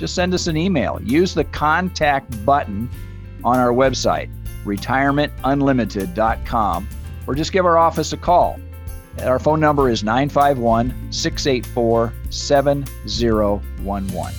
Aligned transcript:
just 0.00 0.14
send 0.14 0.32
us 0.32 0.46
an 0.46 0.56
email. 0.56 0.98
Use 1.02 1.34
the 1.34 1.44
contact 1.44 2.46
button 2.46 2.88
on 3.44 3.58
our 3.58 3.68
website, 3.68 4.30
retirementunlimited.com, 4.64 6.88
or 7.26 7.34
just 7.34 7.52
give 7.52 7.66
our 7.66 7.76
office 7.76 8.14
a 8.14 8.16
call. 8.16 8.58
Our 9.22 9.38
phone 9.38 9.60
number 9.60 9.90
is 9.90 10.02
951 10.02 11.12
684 11.12 12.14
7011. 12.30 14.34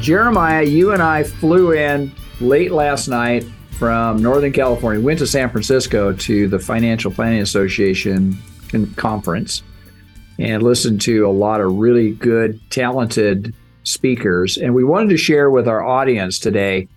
Jeremiah, 0.00 0.62
you 0.62 0.92
and 0.92 1.02
I 1.02 1.24
flew 1.24 1.72
in 1.72 2.12
late 2.38 2.70
last 2.70 3.08
night 3.08 3.46
from 3.78 4.20
Northern 4.20 4.52
California, 4.52 5.02
went 5.02 5.20
to 5.20 5.26
San 5.26 5.48
Francisco 5.48 6.12
to 6.12 6.48
the 6.48 6.58
Financial 6.58 7.10
Planning 7.10 7.40
Association 7.40 8.36
conference 8.96 9.62
and 10.38 10.62
listened 10.62 11.00
to 11.00 11.26
a 11.26 11.32
lot 11.32 11.62
of 11.62 11.76
really 11.76 12.10
good, 12.12 12.60
talented 12.70 13.54
speakers. 13.84 14.56
And 14.56 14.74
we 14.74 14.84
wanted 14.84 15.10
to 15.10 15.16
share 15.16 15.50
with 15.50 15.68
our 15.68 15.84
audience 15.84 16.38
today 16.38 16.88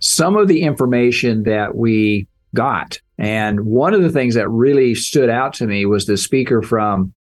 some 0.00 0.36
of 0.36 0.48
the 0.48 0.62
information 0.62 1.44
that 1.44 1.76
we 1.76 2.26
got. 2.54 3.00
And 3.18 3.60
one 3.60 3.94
of 3.94 4.02
the 4.02 4.10
things 4.10 4.34
that 4.34 4.48
really 4.48 4.94
stood 4.94 5.30
out 5.30 5.54
to 5.54 5.66
me 5.66 5.86
was 5.86 6.06
the 6.06 6.16
speaker 6.16 6.62
from, 6.62 7.14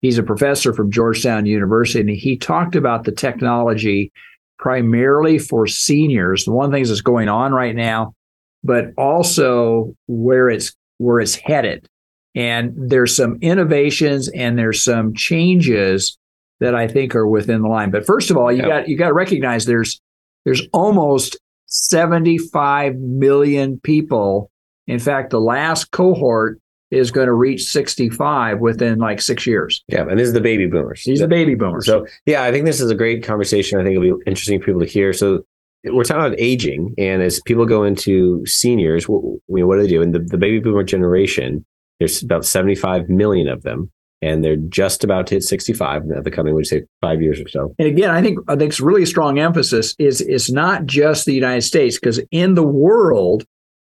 he's 0.00 0.18
a 0.18 0.22
professor 0.22 0.72
from 0.72 0.90
Georgetown 0.90 1.46
University, 1.46 2.00
and 2.00 2.10
he 2.10 2.36
talked 2.36 2.76
about 2.76 3.04
the 3.04 3.12
technology 3.12 4.12
primarily 4.58 5.38
for 5.38 5.66
seniors. 5.66 6.44
The 6.44 6.52
one 6.52 6.70
thing 6.70 6.84
that's 6.84 7.00
going 7.00 7.28
on 7.28 7.52
right 7.52 7.74
now, 7.74 8.14
but 8.62 8.92
also 8.96 9.94
where 10.06 10.48
it's 10.48 10.74
where 10.98 11.18
it's 11.18 11.34
headed. 11.34 11.86
And 12.34 12.72
there's 12.76 13.16
some 13.16 13.38
innovations 13.40 14.28
and 14.28 14.58
there's 14.58 14.84
some 14.84 15.14
changes 15.14 16.16
that 16.60 16.74
I 16.74 16.86
think 16.86 17.14
are 17.14 17.26
within 17.26 17.62
the 17.62 17.68
line. 17.68 17.90
But 17.90 18.06
first 18.06 18.30
of 18.30 18.36
all, 18.36 18.52
you 18.52 18.62
got 18.62 18.88
you 18.88 18.96
got 18.96 19.08
to 19.08 19.14
recognize 19.14 19.64
there's 19.64 20.00
there's 20.44 20.62
almost 20.72 21.38
75 21.66 22.96
million 22.96 23.80
people. 23.80 24.50
In 24.86 24.98
fact, 24.98 25.30
the 25.30 25.40
last 25.40 25.90
cohort 25.90 26.58
is 26.90 27.10
going 27.10 27.26
to 27.26 27.32
reach 27.32 27.64
65 27.64 28.58
within 28.58 28.98
like 28.98 29.20
six 29.20 29.46
years. 29.46 29.82
Yeah, 29.88 30.02
and 30.08 30.18
this 30.18 30.26
is 30.26 30.34
the 30.34 30.40
baby 30.40 30.66
boomers. 30.66 31.04
These 31.04 31.20
are 31.20 31.24
the 31.24 31.28
baby 31.28 31.54
boomers. 31.54 31.86
So 31.86 32.06
yeah, 32.26 32.42
I 32.42 32.50
think 32.50 32.64
this 32.64 32.80
is 32.80 32.90
a 32.90 32.94
great 32.94 33.22
conversation. 33.22 33.78
I 33.78 33.84
think 33.84 33.96
it'll 33.96 34.18
be 34.18 34.22
interesting 34.26 34.60
for 34.60 34.66
people 34.66 34.80
to 34.80 34.86
hear. 34.86 35.12
So 35.12 35.44
we're 35.84 36.04
talking 36.04 36.24
about 36.24 36.38
aging, 36.38 36.94
and 36.98 37.22
as 37.22 37.40
people 37.46 37.64
go 37.64 37.84
into 37.84 38.44
seniors, 38.44 39.08
what, 39.08 39.22
what 39.46 39.76
do 39.76 39.82
they 39.82 39.88
do? 39.88 40.02
And 40.02 40.14
the, 40.14 40.18
the 40.18 40.36
baby 40.36 40.58
boomer 40.58 40.82
generation, 40.82 41.64
there's 42.00 42.22
about 42.22 42.44
75 42.44 43.08
million 43.08 43.48
of 43.48 43.62
them 43.62 43.90
and 44.22 44.44
they're 44.44 44.56
just 44.56 45.02
about 45.02 45.26
to 45.28 45.36
hit 45.36 45.42
65 45.44 46.02
in 46.02 46.22
the 46.22 46.30
coming, 46.30 46.54
would 46.54 46.66
you 46.66 46.78
say, 46.80 46.82
five 47.00 47.22
years 47.22 47.40
or 47.40 47.48
so. 47.48 47.74
And 47.78 47.88
again, 47.88 48.10
I 48.10 48.22
think 48.22 48.38
I 48.48 48.56
think 48.56 48.70
it's 48.70 48.80
really 48.80 49.02
a 49.02 49.06
strong 49.06 49.38
emphasis 49.38 49.94
is 49.98 50.20
it's 50.20 50.50
not 50.50 50.86
just 50.86 51.24
the 51.24 51.34
United 51.34 51.62
States 51.62 51.98
because 51.98 52.20
in 52.30 52.54
the 52.54 52.66
world 52.66 53.44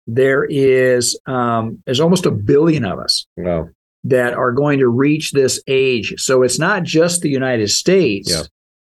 there 0.07 0.43
is 0.45 1.19
um, 1.27 1.81
there's 1.85 1.99
almost 1.99 2.25
a 2.25 2.31
billion 2.31 2.83
of 2.83 2.99
us 2.99 3.25
wow. 3.37 3.69
that 4.03 4.33
are 4.33 4.51
going 4.51 4.79
to 4.79 4.87
reach 4.87 5.31
this 5.31 5.61
age. 5.67 6.15
So 6.17 6.43
it's 6.43 6.59
not 6.59 6.83
just 6.83 7.21
the 7.21 7.29
United 7.29 7.69
States. 7.69 8.31
Yeah 8.31 8.43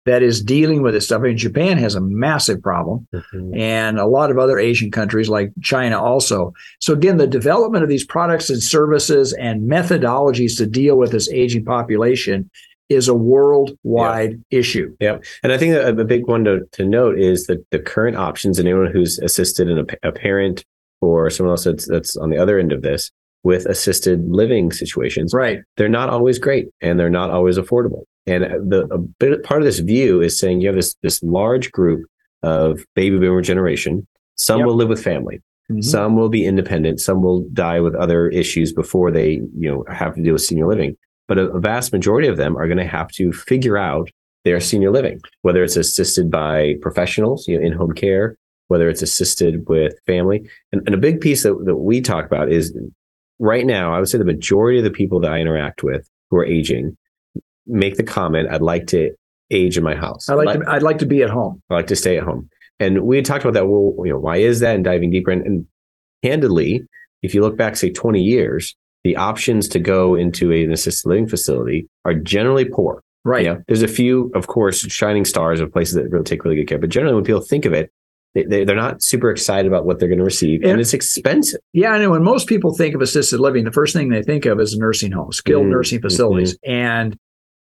that 0.07 0.23
is 0.23 0.41
dealing 0.41 0.81
with 0.81 0.94
this 0.94 1.06
stuff. 1.06 1.19
I 1.19 1.25
mean, 1.25 1.38
Japan 1.38 1.78
has 1.78 1.95
a 1.95 2.01
massive 2.01 2.62
problem, 2.62 3.07
mm-hmm. 3.13 3.53
and 3.56 4.00
a 4.00 4.06
lot 4.06 4.31
of 4.31 4.40
other 4.40 4.57
Asian 4.57 4.90
countries 4.90 5.29
like 5.29 5.51
China 5.62 6.01
also. 6.01 6.53
So 6.79 6.94
again, 6.94 7.18
the 7.18 7.28
development 7.28 7.84
of 7.84 7.90
these 7.90 8.06
products 8.06 8.50
and 8.50 8.63
services 8.63 9.34
and 9.34 9.69
methodologies 9.69 10.57
to 10.57 10.66
deal 10.66 10.97
with 10.97 11.12
this 11.12 11.29
aging 11.29 11.66
population 11.66 12.50
is 12.90 13.09
a 13.09 13.13
worldwide 13.13 14.41
yeah. 14.50 14.59
issue. 14.59 14.96
Yeah, 15.01 15.17
and 15.44 15.51
I 15.51 15.57
think 15.57 15.73
a, 15.75 15.90
a 15.90 16.06
big 16.06 16.25
one 16.25 16.46
to, 16.46 16.62
to 16.72 16.85
note 16.85 17.19
is 17.19 17.47
that 17.47 17.63
the 17.72 17.79
current 17.79 18.16
options, 18.16 18.59
and 18.59 18.67
anyone 18.67 18.91
who's 18.91 19.19
assisted 19.19 19.69
in 19.69 19.79
a, 19.79 20.07
a 20.07 20.12
parent 20.13 20.63
or 21.01 21.29
someone 21.29 21.51
else 21.51 21.66
that's 21.66 21.85
that's 21.85 22.16
on 22.16 22.29
the 22.29 22.38
other 22.38 22.57
end 22.57 22.72
of 22.72 22.81
this 22.81 23.12
with 23.47 23.66
assisted 23.66 24.28
living 24.28 24.74
situations, 24.74 25.34
right? 25.34 25.59
They're 25.78 25.88
not 25.88 26.09
always 26.09 26.38
great, 26.38 26.68
and 26.81 27.00
they're 27.00 27.09
not 27.09 27.30
always 27.30 27.58
affordable. 27.58 28.03
And 28.25 28.44
the 28.69 28.85
a 28.91 28.97
bit, 28.97 29.41
part 29.44 29.62
of 29.62 29.66
this 29.66 29.80
view 29.80 30.22
is 30.22 30.38
saying 30.38 30.59
you 30.59 30.68
have 30.68 30.75
this 30.75 30.96
this 31.02 31.24
large 31.24 31.72
group 31.72 32.06
of 32.44 32.84
baby 32.94 33.18
boomer 33.18 33.41
generation. 33.41 34.06
Some 34.35 34.59
yep. 34.59 34.68
will 34.68 34.75
live 34.75 34.90
with 34.90 35.02
family. 35.02 35.38
Mm-hmm. 35.72 35.80
Some 35.80 36.18
will 36.18 36.28
be 36.28 36.46
independent. 36.46 37.00
Some 37.00 37.22
will 37.22 37.47
die 37.53 37.80
with 37.80 37.96
other 37.96 38.28
issues 38.28 38.74
before 38.74 39.12
they, 39.12 39.40
you 39.58 39.72
know, 39.72 39.85
have 39.94 40.14
to 40.16 40.22
deal 40.22 40.34
with 40.34 40.41
senior 40.41 40.68
living. 40.68 40.97
But 41.29 41.38
a, 41.38 41.50
a 41.52 41.62
vast 41.62 41.94
majority 41.94 42.28
of 42.28 42.35
them 42.35 42.58
are 42.58 42.68
going 42.68 42.84
to 42.85 42.85
have 42.97 43.08
to 43.12 43.31
figure 43.31 43.78
out 43.78 44.09
their 44.44 44.59
senior 44.59 44.91
living, 44.91 45.22
whether 45.44 45.64
it's 45.64 45.78
assisted 45.78 46.29
by 46.29 46.75
professionals, 46.81 47.47
you 47.47 47.58
know, 47.58 47.66
in 47.66 47.72
home 47.72 47.94
care, 47.94 48.35
whether 48.68 48.90
it's 48.90 49.02
assisted 49.02 49.66
with 49.69 49.94
family. 50.06 50.40
And, 50.74 50.81
and 50.85 50.94
a 50.94 50.97
big 50.97 51.22
piece 51.22 51.44
that, 51.44 51.58
that 51.66 51.78
we 51.78 52.02
talk 52.02 52.25
about 52.25 52.52
is 52.52 52.75
right 53.39 53.65
now, 53.65 53.93
I 53.93 53.99
would 53.99 54.09
say 54.09 54.17
the 54.17 54.25
majority 54.25 54.79
of 54.79 54.83
the 54.83 54.91
people 54.91 55.19
that 55.21 55.31
I 55.31 55.39
interact 55.39 55.83
with 55.83 56.09
who 56.29 56.37
are 56.37 56.45
aging 56.45 56.97
make 57.65 57.97
the 57.97 58.03
comment, 58.03 58.49
I'd 58.49 58.61
like 58.61 58.87
to 58.87 59.11
age 59.51 59.77
in 59.77 59.83
my 59.83 59.95
house. 59.95 60.29
I'd 60.29 60.35
like, 60.35 60.47
like 60.47 60.59
to, 60.59 60.69
I'd 60.69 60.83
like 60.83 60.97
to 60.99 61.05
be 61.05 61.23
at 61.23 61.29
home. 61.29 61.61
I 61.69 61.75
like 61.75 61.87
to 61.87 61.95
stay 61.95 62.17
at 62.17 62.23
home. 62.23 62.49
And 62.79 63.01
we 63.01 63.15
had 63.15 63.25
talked 63.25 63.43
about 63.43 63.53
that. 63.53 63.67
Well, 63.67 64.05
you 64.05 64.13
know, 64.13 64.19
why 64.19 64.37
is 64.37 64.59
that? 64.59 64.75
And 64.75 64.83
diving 64.83 65.11
deeper. 65.11 65.31
And, 65.31 65.45
and 65.45 65.65
candidly, 66.23 66.83
if 67.21 67.33
you 67.33 67.41
look 67.41 67.57
back, 67.57 67.75
say 67.75 67.91
20 67.91 68.21
years, 68.21 68.75
the 69.03 69.15
options 69.15 69.67
to 69.69 69.79
go 69.79 70.15
into 70.15 70.51
an 70.51 70.71
assisted 70.71 71.07
living 71.09 71.27
facility 71.27 71.87
are 72.05 72.13
generally 72.13 72.65
poor. 72.65 73.01
Right. 73.23 73.45
You 73.45 73.53
know, 73.53 73.63
there's 73.67 73.81
a 73.81 73.87
few, 73.87 74.31
of 74.35 74.47
course, 74.47 74.79
shining 74.81 75.25
stars 75.25 75.59
of 75.59 75.71
places 75.71 75.95
that 75.95 76.09
really 76.09 76.23
take 76.23 76.43
really 76.43 76.55
good 76.55 76.67
care. 76.67 76.77
But 76.77 76.89
generally, 76.89 77.15
when 77.15 77.23
people 77.23 77.41
think 77.41 77.65
of 77.65 77.73
it, 77.73 77.91
they, 78.33 78.63
they're 78.63 78.75
not 78.75 79.01
super 79.01 79.29
excited 79.29 79.67
about 79.67 79.85
what 79.85 79.99
they're 79.99 80.09
going 80.09 80.19
to 80.19 80.23
receive, 80.25 80.61
and, 80.61 80.73
and, 80.73 80.81
it's 80.81 80.93
expensive. 80.93 81.59
Yeah, 81.73 81.91
I 81.91 81.99
know. 81.99 82.11
When 82.11 82.23
most 82.23 82.47
people 82.47 82.73
think 82.73 82.93
of 82.93 83.01
assisted 83.01 83.39
living, 83.39 83.63
the 83.63 83.71
first 83.71 83.93
thing 83.93 84.09
they 84.09 84.23
think 84.23 84.45
of 84.45 84.59
is 84.59 84.73
a 84.73 84.79
nursing 84.79 85.11
home, 85.11 85.31
skilled 85.31 85.63
mm-hmm. 85.63 85.71
nursing 85.71 86.01
facilities, 86.01 86.53
mm-hmm. 86.57 86.71
and 86.71 87.19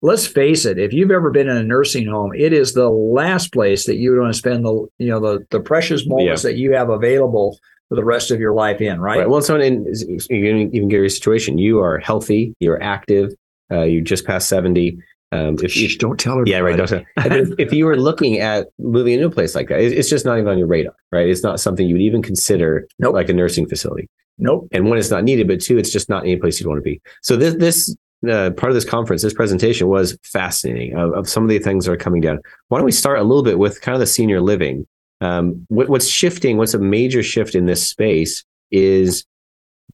let's 0.03 0.27
face 0.27 0.65
it, 0.65 0.79
if 0.79 0.93
you've 0.93 1.11
ever 1.11 1.31
been 1.31 1.49
in 1.49 1.57
a 1.57 1.63
nursing 1.63 2.07
home, 2.07 2.33
it 2.35 2.53
is 2.53 2.73
the 2.73 2.89
last 2.89 3.53
place 3.53 3.87
that 3.87 3.97
you 3.97 4.11
would 4.11 4.21
want 4.21 4.33
to 4.33 4.39
spend 4.39 4.65
the 4.65 4.87
you 4.99 5.09
know 5.09 5.21
the 5.21 5.45
the 5.51 5.61
precious 5.61 6.07
moments 6.07 6.45
yeah. 6.45 6.51
that 6.51 6.57
you 6.57 6.73
have 6.73 6.89
available 6.89 7.59
for 7.89 7.97
the 7.97 8.05
rest 8.05 8.31
of 8.31 8.39
your 8.39 8.55
life 8.55 8.81
in, 8.81 9.01
right? 9.01 9.19
right. 9.19 9.29
Well, 9.29 9.43
so 9.43 9.59
in, 9.59 9.85
you 10.31 10.71
even 10.73 10.89
get 10.89 10.99
your 10.99 11.09
situation, 11.09 11.59
you 11.59 11.81
are 11.81 11.99
healthy, 11.99 12.55
you're 12.61 12.81
active, 12.81 13.33
uh, 13.71 13.83
you 13.83 14.01
just 14.01 14.27
passed 14.27 14.49
seventy. 14.49 14.99
Um, 15.33 15.57
if 15.63 15.77
you 15.77 15.97
don't 15.97 16.19
tell 16.19 16.39
her, 16.39 16.45
yeah, 16.47 16.59
right. 16.59 16.77
Don't 16.77 16.89
tell. 16.89 17.05
if, 17.19 17.51
if 17.59 17.73
you 17.73 17.87
were 17.87 17.97
looking 17.97 18.41
at 18.41 18.69
moving 18.79 19.15
into 19.15 19.27
a 19.27 19.31
place 19.31 19.55
like 19.55 19.69
that, 19.69 19.81
it's 19.81 20.11
just 20.11 20.25
not 20.25 20.39
even 20.39 20.49
on 20.49 20.59
your 20.59 20.67
radar, 20.67 20.95
right? 21.13 21.29
It's 21.29 21.45
not 21.45 21.61
something 21.61 21.87
you 21.87 21.95
would 21.95 22.03
even 22.03 22.21
consider, 22.21 22.89
nope. 22.99 23.15
like 23.15 23.29
a 23.29 23.33
nursing 23.33 23.69
facility. 23.69 24.09
Nope. 24.39 24.69
And 24.73 24.89
one, 24.89 24.99
it's 24.99 25.11
not 25.11 25.23
needed, 25.23 25.47
but 25.47 25.61
two, 25.61 25.79
it's 25.79 25.93
just 25.93 26.09
not 26.09 26.25
any 26.25 26.37
place 26.37 26.59
you'd 26.59 26.67
want 26.67 26.79
to 26.79 26.83
be. 26.83 27.01
So 27.23 27.37
this 27.37 27.55
this 27.55 27.95
uh, 28.29 28.51
part 28.51 28.71
of 28.71 28.75
this 28.75 28.85
conference, 28.85 29.23
this 29.23 29.35
presentation 29.35 29.89
was 29.89 30.19
fascinating 30.23 30.95
of, 30.95 31.13
of, 31.15 31.29
some 31.29 31.43
of 31.43 31.49
the 31.49 31.59
things 31.59 31.87
that 31.87 31.93
are 31.93 31.97
coming 31.97 32.21
down. 32.21 32.39
Why 32.69 32.79
don't 32.79 32.85
we 32.85 32.93
start 32.93 33.19
a 33.19 33.23
little 33.23 33.43
bit 33.43 33.59
with 33.59 33.81
kind 33.81 33.95
of 33.95 34.01
the 34.01 34.07
senior 34.07 34.41
living? 34.43 34.87
Um, 35.23 35.65
what, 35.69 35.89
what's 35.89 36.07
shifting, 36.07 36.57
what's 36.57 36.75
a 36.75 36.79
major 36.79 37.23
shift 37.23 37.55
in 37.55 37.67
this 37.67 37.87
space 37.87 38.45
is 38.71 39.25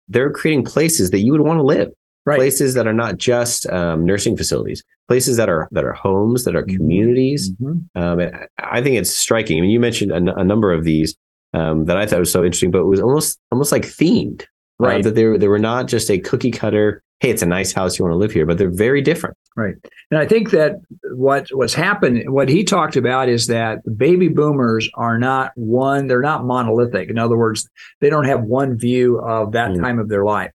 they're 0.08 0.32
creating 0.32 0.64
places 0.64 1.10
that 1.10 1.20
you 1.20 1.32
would 1.32 1.40
want 1.40 1.58
to 1.58 1.62
live. 1.62 1.92
Right. 2.26 2.38
Places 2.38 2.74
that 2.74 2.88
are 2.88 2.92
not 2.92 3.18
just 3.18 3.68
um, 3.68 4.04
nursing 4.04 4.36
facilities, 4.36 4.82
places 5.06 5.36
that 5.36 5.48
are 5.48 5.68
that 5.70 5.84
are 5.84 5.92
homes, 5.92 6.44
that 6.44 6.56
are 6.56 6.62
mm-hmm. 6.62 6.76
communities. 6.76 7.52
Mm-hmm. 7.52 7.98
Um, 8.02 8.30
I 8.58 8.82
think 8.82 8.96
it's 8.96 9.14
striking. 9.14 9.58
I 9.58 9.60
mean, 9.60 9.70
you 9.70 9.78
mentioned 9.78 10.10
a, 10.10 10.34
a 10.34 10.44
number 10.44 10.72
of 10.72 10.82
these 10.82 11.16
um, 11.54 11.84
that 11.84 11.96
I 11.96 12.04
thought 12.04 12.18
was 12.18 12.32
so 12.32 12.44
interesting, 12.44 12.72
but 12.72 12.80
it 12.80 12.86
was 12.86 13.00
almost 13.00 13.38
almost 13.52 13.70
like 13.70 13.84
themed, 13.84 14.44
right? 14.80 15.00
Uh, 15.00 15.02
that 15.04 15.14
they 15.14 15.24
were, 15.24 15.38
they 15.38 15.46
were 15.46 15.60
not 15.60 15.86
just 15.86 16.10
a 16.10 16.18
cookie 16.18 16.50
cutter 16.50 17.04
hey, 17.20 17.30
it's 17.30 17.42
a 17.42 17.46
nice 17.46 17.72
house, 17.72 17.98
you 17.98 18.04
want 18.04 18.12
to 18.12 18.18
live 18.18 18.32
here, 18.32 18.44
but 18.44 18.58
they're 18.58 18.70
very 18.70 19.00
different. 19.00 19.36
Right. 19.56 19.74
And 20.10 20.20
I 20.20 20.26
think 20.26 20.50
that 20.50 20.76
what 21.14 21.48
what's 21.52 21.72
happened, 21.72 22.30
what 22.30 22.48
he 22.48 22.62
talked 22.62 22.96
about 22.96 23.28
is 23.28 23.46
that 23.46 23.80
baby 23.96 24.28
boomers 24.28 24.88
are 24.94 25.18
not 25.18 25.52
one, 25.54 26.08
they're 26.08 26.20
not 26.20 26.44
monolithic. 26.44 27.08
In 27.08 27.18
other 27.18 27.36
words, 27.36 27.68
they 28.00 28.10
don't 28.10 28.26
have 28.26 28.42
one 28.42 28.76
view 28.76 29.18
of 29.20 29.52
that 29.52 29.70
mm. 29.70 29.80
time 29.80 29.98
of 29.98 30.08
their 30.08 30.24
life. 30.24 30.52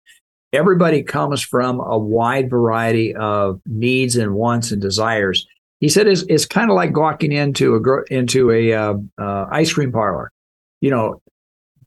Everybody 0.52 1.02
comes 1.02 1.42
from 1.42 1.80
a 1.80 1.98
wide 1.98 2.50
variety 2.50 3.14
of 3.14 3.60
needs 3.66 4.16
and 4.16 4.34
wants 4.34 4.72
and 4.72 4.80
desires. 4.80 5.46
he 5.80 5.88
said 5.88 6.06
it's, 6.06 6.22
it's 6.28 6.44
kind 6.44 6.70
of 6.70 6.76
like 6.76 6.96
walking 6.96 7.32
into 7.32 7.76
a 7.76 8.14
into 8.14 8.50
a 8.50 8.72
uh, 8.72 8.94
uh, 9.18 9.46
ice 9.50 9.72
cream 9.72 9.92
parlor. 9.92 10.30
You 10.80 10.90
know, 10.90 11.22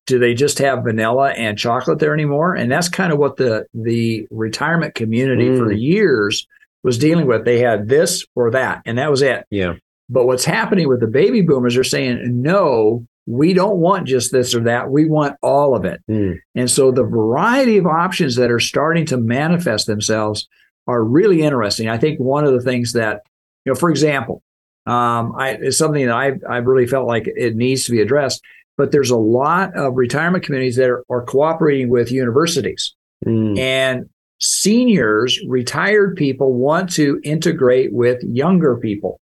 do 0.06 0.20
they 0.20 0.34
just 0.34 0.60
have 0.60 0.84
vanilla 0.84 1.32
and 1.32 1.58
chocolate 1.58 2.00
there 2.00 2.14
anymore? 2.14 2.56
And 2.56 2.72
that's 2.72 2.90
kind 2.90 3.14
of 3.14 3.20
what 3.20 3.38
the 3.38 3.66
the 3.74 4.28
retirement 4.32 4.96
community 4.96 5.50
mm. 5.50 5.58
for 5.58 5.72
years 5.72 6.48
was 6.84 6.98
dealing 6.98 7.28
with. 7.28 7.46
They 7.46 7.60
had 7.60 7.88
this 7.88 8.26
or 8.36 8.52
that, 8.52 8.82
and 8.86 8.98
that 8.98 9.12
was 9.12 9.22
it. 9.22 9.46
Yeah. 9.50 9.74
But 10.10 10.26
what's 10.26 10.46
happening 10.46 10.90
with 10.90 11.00
the 11.00 11.08
baby 11.08 11.42
boomers 11.42 11.78
are 11.78 11.84
saying, 11.84 12.20
no, 12.42 13.06
we 13.26 13.54
don't 13.54 13.78
want 13.78 14.08
just 14.08 14.32
this 14.32 14.54
or 14.54 14.62
that. 14.62 14.92
We 14.92 15.06
want 15.06 15.38
all 15.42 15.76
of 15.76 15.86
it. 15.86 16.02
Mm. 16.10 16.40
And 16.56 16.70
so 16.70 16.92
the 16.92 17.04
variety 17.04 17.78
of 17.78 17.86
options 17.86 18.36
that 18.36 18.52
are 18.52 18.60
starting 18.60 19.06
to 19.08 19.18
manifest 19.18 19.88
themselves 19.88 20.48
are 20.88 21.04
really 21.04 21.42
interesting. 21.42 21.88
I 21.88 21.98
think 21.98 22.20
one 22.20 22.44
of 22.44 22.54
the 22.54 22.62
things 22.62 22.94
that, 22.94 23.22
you 23.66 23.72
know, 23.72 23.76
for 23.76 23.90
example, 23.90 24.42
um, 24.86 25.34
I, 25.38 25.58
it's 25.62 25.78
something 25.78 26.06
that 26.06 26.14
I 26.14 26.34
I 26.50 26.58
really 26.58 26.88
felt 26.88 27.08
like 27.08 27.24
it 27.26 27.56
needs 27.56 27.86
to 27.86 27.92
be 27.92 28.02
addressed. 28.02 28.42
But 28.76 28.92
there's 28.92 29.12
a 29.12 29.18
lot 29.18 29.76
of 29.78 29.96
retirement 29.96 30.44
communities 30.44 30.76
that 30.78 30.90
are, 30.90 31.06
are 31.10 31.24
cooperating 31.24 31.90
with 31.90 32.12
universities, 32.12 32.94
mm. 33.26 33.58
and 33.58 34.10
seniors, 34.40 35.40
retired 35.48 36.18
people 36.18 36.54
want 36.54 36.92
to 36.94 37.22
integrate 37.24 37.94
with 37.94 38.22
younger 38.24 38.76
people. 38.76 39.22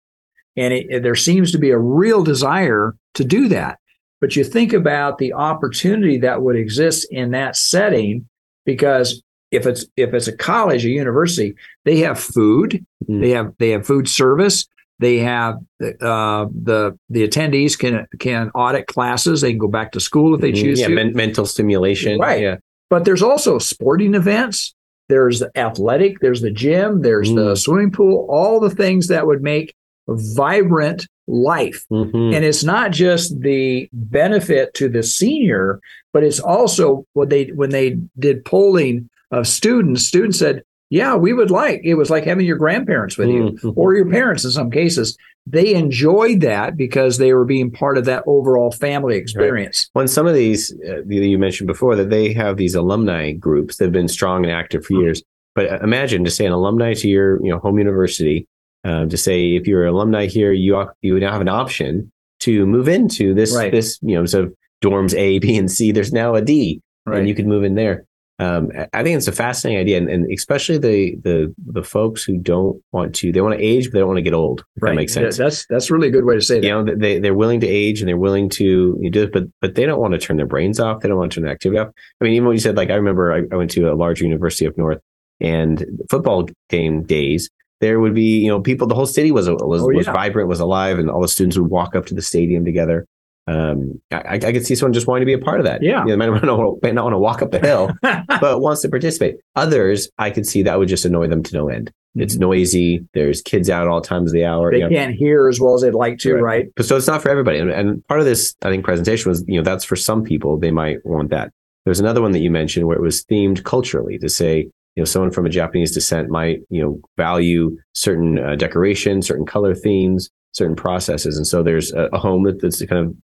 And 0.55 0.73
it, 0.73 1.01
there 1.01 1.15
seems 1.15 1.51
to 1.53 1.57
be 1.57 1.71
a 1.71 1.79
real 1.79 2.23
desire 2.23 2.95
to 3.15 3.23
do 3.23 3.47
that. 3.47 3.79
But 4.19 4.35
you 4.35 4.43
think 4.43 4.73
about 4.73 5.17
the 5.17 5.33
opportunity 5.33 6.17
that 6.19 6.41
would 6.41 6.55
exist 6.55 7.07
in 7.11 7.31
that 7.31 7.55
setting, 7.55 8.27
because 8.65 9.21
if 9.51 9.65
it's 9.65 9.85
if 9.95 10.13
it's 10.13 10.27
a 10.27 10.35
college, 10.35 10.85
a 10.85 10.89
university, 10.89 11.55
they 11.85 11.99
have 11.99 12.19
food, 12.19 12.85
mm. 13.07 13.21
they 13.21 13.29
have 13.29 13.53
they 13.59 13.69
have 13.69 13.85
food 13.85 14.09
service, 14.09 14.67
they 14.99 15.17
have 15.19 15.55
uh, 15.81 16.45
the 16.63 16.97
the 17.09 17.27
attendees 17.27 17.77
can 17.77 18.07
can 18.19 18.49
audit 18.55 18.87
classes. 18.87 19.41
They 19.41 19.51
can 19.51 19.59
go 19.59 19.67
back 19.67 19.91
to 19.91 19.99
school 19.99 20.33
if 20.33 20.41
they 20.41 20.51
mm-hmm. 20.51 20.63
choose 20.63 20.79
yeah, 20.79 20.87
to. 20.87 20.95
Men- 20.95 21.13
mental 21.13 21.45
stimulation, 21.45 22.19
right? 22.19 22.41
Yeah. 22.41 22.57
But 22.89 23.05
there's 23.05 23.21
also 23.21 23.59
sporting 23.59 24.15
events. 24.15 24.73
There's 25.09 25.39
the 25.39 25.51
athletic. 25.57 26.19
There's 26.19 26.41
the 26.41 26.51
gym. 26.51 27.01
There's 27.01 27.29
mm. 27.29 27.35
the 27.35 27.55
swimming 27.55 27.91
pool. 27.91 28.25
All 28.29 28.59
the 28.59 28.69
things 28.69 29.07
that 29.07 29.27
would 29.27 29.41
make 29.41 29.73
vibrant 30.07 31.07
life. 31.27 31.85
Mm-hmm. 31.91 32.33
And 32.33 32.45
it's 32.45 32.63
not 32.63 32.91
just 32.91 33.39
the 33.41 33.89
benefit 33.91 34.73
to 34.75 34.89
the 34.89 35.03
senior, 35.03 35.79
but 36.13 36.23
it's 36.23 36.39
also 36.39 37.05
what 37.13 37.29
they 37.29 37.45
when 37.47 37.69
they 37.69 37.97
did 38.17 38.45
polling 38.45 39.09
of 39.31 39.47
students, 39.47 40.05
students 40.05 40.39
said, 40.39 40.63
yeah, 40.89 41.15
we 41.15 41.33
would 41.33 41.51
like 41.51 41.81
it 41.83 41.95
was 41.95 42.09
like 42.09 42.23
having 42.23 42.45
your 42.45 42.57
grandparents 42.57 43.17
with 43.17 43.29
you 43.29 43.51
mm-hmm. 43.51 43.71
or 43.75 43.93
your 43.93 44.09
parents 44.09 44.45
in 44.45 44.51
some 44.51 44.71
cases. 44.71 45.17
They 45.45 45.75
enjoyed 45.75 46.41
that 46.41 46.75
because 46.75 47.17
they 47.17 47.33
were 47.33 47.45
being 47.45 47.71
part 47.71 47.97
of 47.97 48.05
that 48.05 48.23
overall 48.27 48.71
family 48.71 49.15
experience. 49.15 49.89
Right. 49.93 50.01
When 50.01 50.07
some 50.07 50.27
of 50.27 50.33
these 50.33 50.73
uh, 50.87 51.03
you 51.05 51.37
mentioned 51.37 51.67
before 51.67 51.95
that 51.95 52.09
they 52.09 52.33
have 52.33 52.57
these 52.57 52.75
alumni 52.75 53.31
groups 53.31 53.77
that 53.77 53.85
have 53.85 53.93
been 53.93 54.09
strong 54.09 54.43
and 54.43 54.51
active 54.51 54.85
for 54.85 54.93
mm-hmm. 54.93 55.03
years. 55.03 55.23
But 55.55 55.71
uh, 55.71 55.79
imagine 55.83 56.23
to 56.23 56.31
say 56.31 56.45
an 56.45 56.51
alumni 56.51 56.93
to 56.93 57.09
your 57.09 57.43
you 57.43 57.51
know 57.51 57.59
home 57.59 57.77
university 57.77 58.47
um, 58.87 59.09
to 59.09 59.17
say 59.17 59.55
if 59.55 59.67
you're 59.67 59.83
an 59.83 59.93
alumni 59.93 60.27
here, 60.27 60.53
you 60.53 60.89
you 61.01 61.19
now 61.19 61.31
have 61.31 61.41
an 61.41 61.49
option 61.49 62.09
to 62.39 62.65
move 62.65 62.87
into 62.87 63.33
this 63.33 63.53
right. 63.53 63.71
this 63.71 63.99
you 64.01 64.15
know 64.15 64.25
so 64.25 64.49
dorms 64.81 65.13
A, 65.15 65.39
B, 65.39 65.57
and 65.57 65.69
C. 65.69 65.91
There's 65.91 66.13
now 66.13 66.35
a 66.35 66.41
D, 66.41 66.81
right. 67.05 67.19
and 67.19 67.27
you 67.27 67.35
could 67.35 67.47
move 67.47 67.63
in 67.65 67.75
there. 67.75 68.05
Um, 68.39 68.69
I 68.93 69.01
think 69.03 69.17
it's 69.17 69.27
a 69.27 69.33
fascinating 69.33 69.81
idea, 69.81 69.97
and, 69.97 70.09
and, 70.09 70.31
especially 70.31 70.77
the 70.77 71.15
the 71.23 71.53
the 71.65 71.83
folks 71.83 72.23
who 72.23 72.37
don't 72.37 72.81
want 72.93 73.13
to 73.15 73.31
they 73.33 73.41
want 73.41 73.57
to 73.59 73.65
age, 73.65 73.87
but 73.87 73.93
they 73.93 73.99
don't 73.99 74.07
want 74.07 74.19
to 74.19 74.23
get 74.23 74.33
old. 74.33 74.63
right. 74.79 74.91
That 74.91 74.95
makes 74.95 75.13
sense. 75.13 75.37
Yeah, 75.37 75.45
that's 75.45 75.65
that's 75.69 75.91
really 75.91 76.07
a 76.07 76.11
good 76.11 76.23
way 76.23 76.35
to 76.35 76.41
say 76.41 76.61
that. 76.61 76.65
You 76.65 76.83
know, 76.83 76.95
they 76.95 77.19
they're 77.19 77.33
willing 77.33 77.59
to 77.61 77.67
age 77.67 77.99
and 77.99 78.07
they're 78.07 78.15
willing 78.15 78.47
to 78.51 78.97
do 79.11 79.23
it, 79.23 79.33
but 79.33 79.45
but 79.59 79.75
they 79.75 79.85
don't 79.85 79.99
want 79.99 80.13
to 80.13 80.19
turn 80.19 80.37
their 80.37 80.45
brains 80.45 80.79
off. 80.79 81.01
They 81.01 81.09
don't 81.09 81.17
want 81.17 81.31
to 81.31 81.35
turn 81.35 81.43
their 81.43 81.53
activity 81.53 81.79
off. 81.79 81.89
I 82.21 82.23
mean, 82.23 82.35
even 82.35 82.47
when 82.47 82.55
you 82.55 82.61
said 82.61 82.77
like 82.77 82.91
I 82.91 82.95
remember 82.95 83.33
I, 83.33 83.41
I 83.51 83.57
went 83.57 83.71
to 83.71 83.91
a 83.91 83.95
large 83.95 84.21
university 84.21 84.65
up 84.67 84.77
north, 84.77 85.01
and 85.41 85.85
football 86.09 86.47
game 86.69 87.03
days 87.03 87.49
there 87.81 87.99
would 87.99 88.13
be 88.13 88.39
you 88.39 88.47
know 88.47 88.61
people 88.61 88.87
the 88.87 88.95
whole 88.95 89.05
city 89.05 89.31
was 89.31 89.49
was, 89.49 89.81
oh, 89.81 89.89
yeah. 89.89 89.97
was 89.97 90.07
vibrant 90.07 90.49
was 90.49 90.59
alive 90.59 90.99
and 90.99 91.09
all 91.09 91.21
the 91.21 91.27
students 91.27 91.57
would 91.57 91.69
walk 91.69 91.95
up 91.95 92.05
to 92.05 92.13
the 92.13 92.21
stadium 92.21 92.65
together 92.65 93.05
um, 93.47 94.01
I, 94.11 94.35
I 94.35 94.51
could 94.51 94.65
see 94.65 94.75
someone 94.75 94.93
just 94.93 95.07
wanting 95.07 95.21
to 95.21 95.25
be 95.25 95.33
a 95.33 95.43
part 95.43 95.59
of 95.59 95.65
that. 95.65 95.81
Yeah. 95.81 96.01
You 96.01 96.09
know, 96.09 96.17
might 96.17 96.25
not, 96.43 96.57
want 96.57 96.83
to, 96.83 96.93
not 96.93 97.03
want 97.05 97.13
to 97.13 97.19
walk 97.19 97.41
up 97.41 97.51
the 97.51 97.59
hill, 97.59 97.89
but 98.01 98.59
wants 98.59 98.81
to 98.81 98.89
participate. 98.89 99.37
Others, 99.55 100.09
I 100.17 100.31
could 100.31 100.45
see 100.45 100.63
that 100.63 100.77
would 100.77 100.89
just 100.89 101.05
annoy 101.05 101.27
them 101.27 101.43
to 101.43 101.53
no 101.53 101.69
end. 101.69 101.87
Mm-hmm. 101.87 102.21
It's 102.23 102.35
noisy. 102.35 103.07
There's 103.13 103.41
kids 103.41 103.69
out 103.69 103.87
all 103.87 104.01
times 104.01 104.31
of 104.31 104.33
the 104.33 104.43
hour. 104.43 104.71
They 104.71 104.79
you 104.79 104.83
know. 104.83 104.89
can't 104.89 105.15
hear 105.15 105.47
as 105.47 105.61
well 105.61 105.75
as 105.75 105.81
they'd 105.81 105.93
like 105.93 106.17
to, 106.19 106.33
right? 106.35 106.67
right? 106.77 106.85
So 106.85 106.97
it's 106.97 107.07
not 107.07 107.21
for 107.21 107.29
everybody. 107.29 107.59
And, 107.59 107.71
and 107.71 108.05
part 108.07 108.19
of 108.19 108.25
this, 108.25 108.53
I 108.63 108.69
think, 108.69 108.83
presentation 108.83 109.29
was, 109.29 109.45
you 109.47 109.57
know, 109.57 109.63
that's 109.63 109.85
for 109.85 109.95
some 109.95 110.23
people. 110.23 110.59
They 110.59 110.71
might 110.71 111.05
want 111.05 111.29
that. 111.29 111.51
There's 111.85 112.01
another 112.01 112.21
one 112.21 112.33
that 112.33 112.39
you 112.39 112.51
mentioned 112.51 112.85
where 112.85 112.97
it 112.97 113.01
was 113.01 113.23
themed 113.23 113.63
culturally 113.63 114.17
to 114.17 114.27
say, 114.27 114.69
you 114.97 115.01
know, 115.01 115.05
someone 115.05 115.29
from 115.29 115.45
a 115.45 115.49
Japanese 115.49 115.91
descent 115.91 116.31
might, 116.31 116.61
you 116.71 116.81
know, 116.81 116.99
value 117.17 117.77
certain 117.93 118.39
uh, 118.39 118.55
decoration, 118.55 119.21
certain 119.21 119.45
color 119.45 119.75
themes, 119.75 120.31
certain 120.53 120.75
processes. 120.75 121.37
And 121.37 121.45
so 121.45 121.61
there's 121.61 121.93
a, 121.93 122.09
a 122.13 122.17
home 122.17 122.45
that, 122.45 122.59
that's 122.61 122.83
kind 122.83 123.05
of 123.05 123.15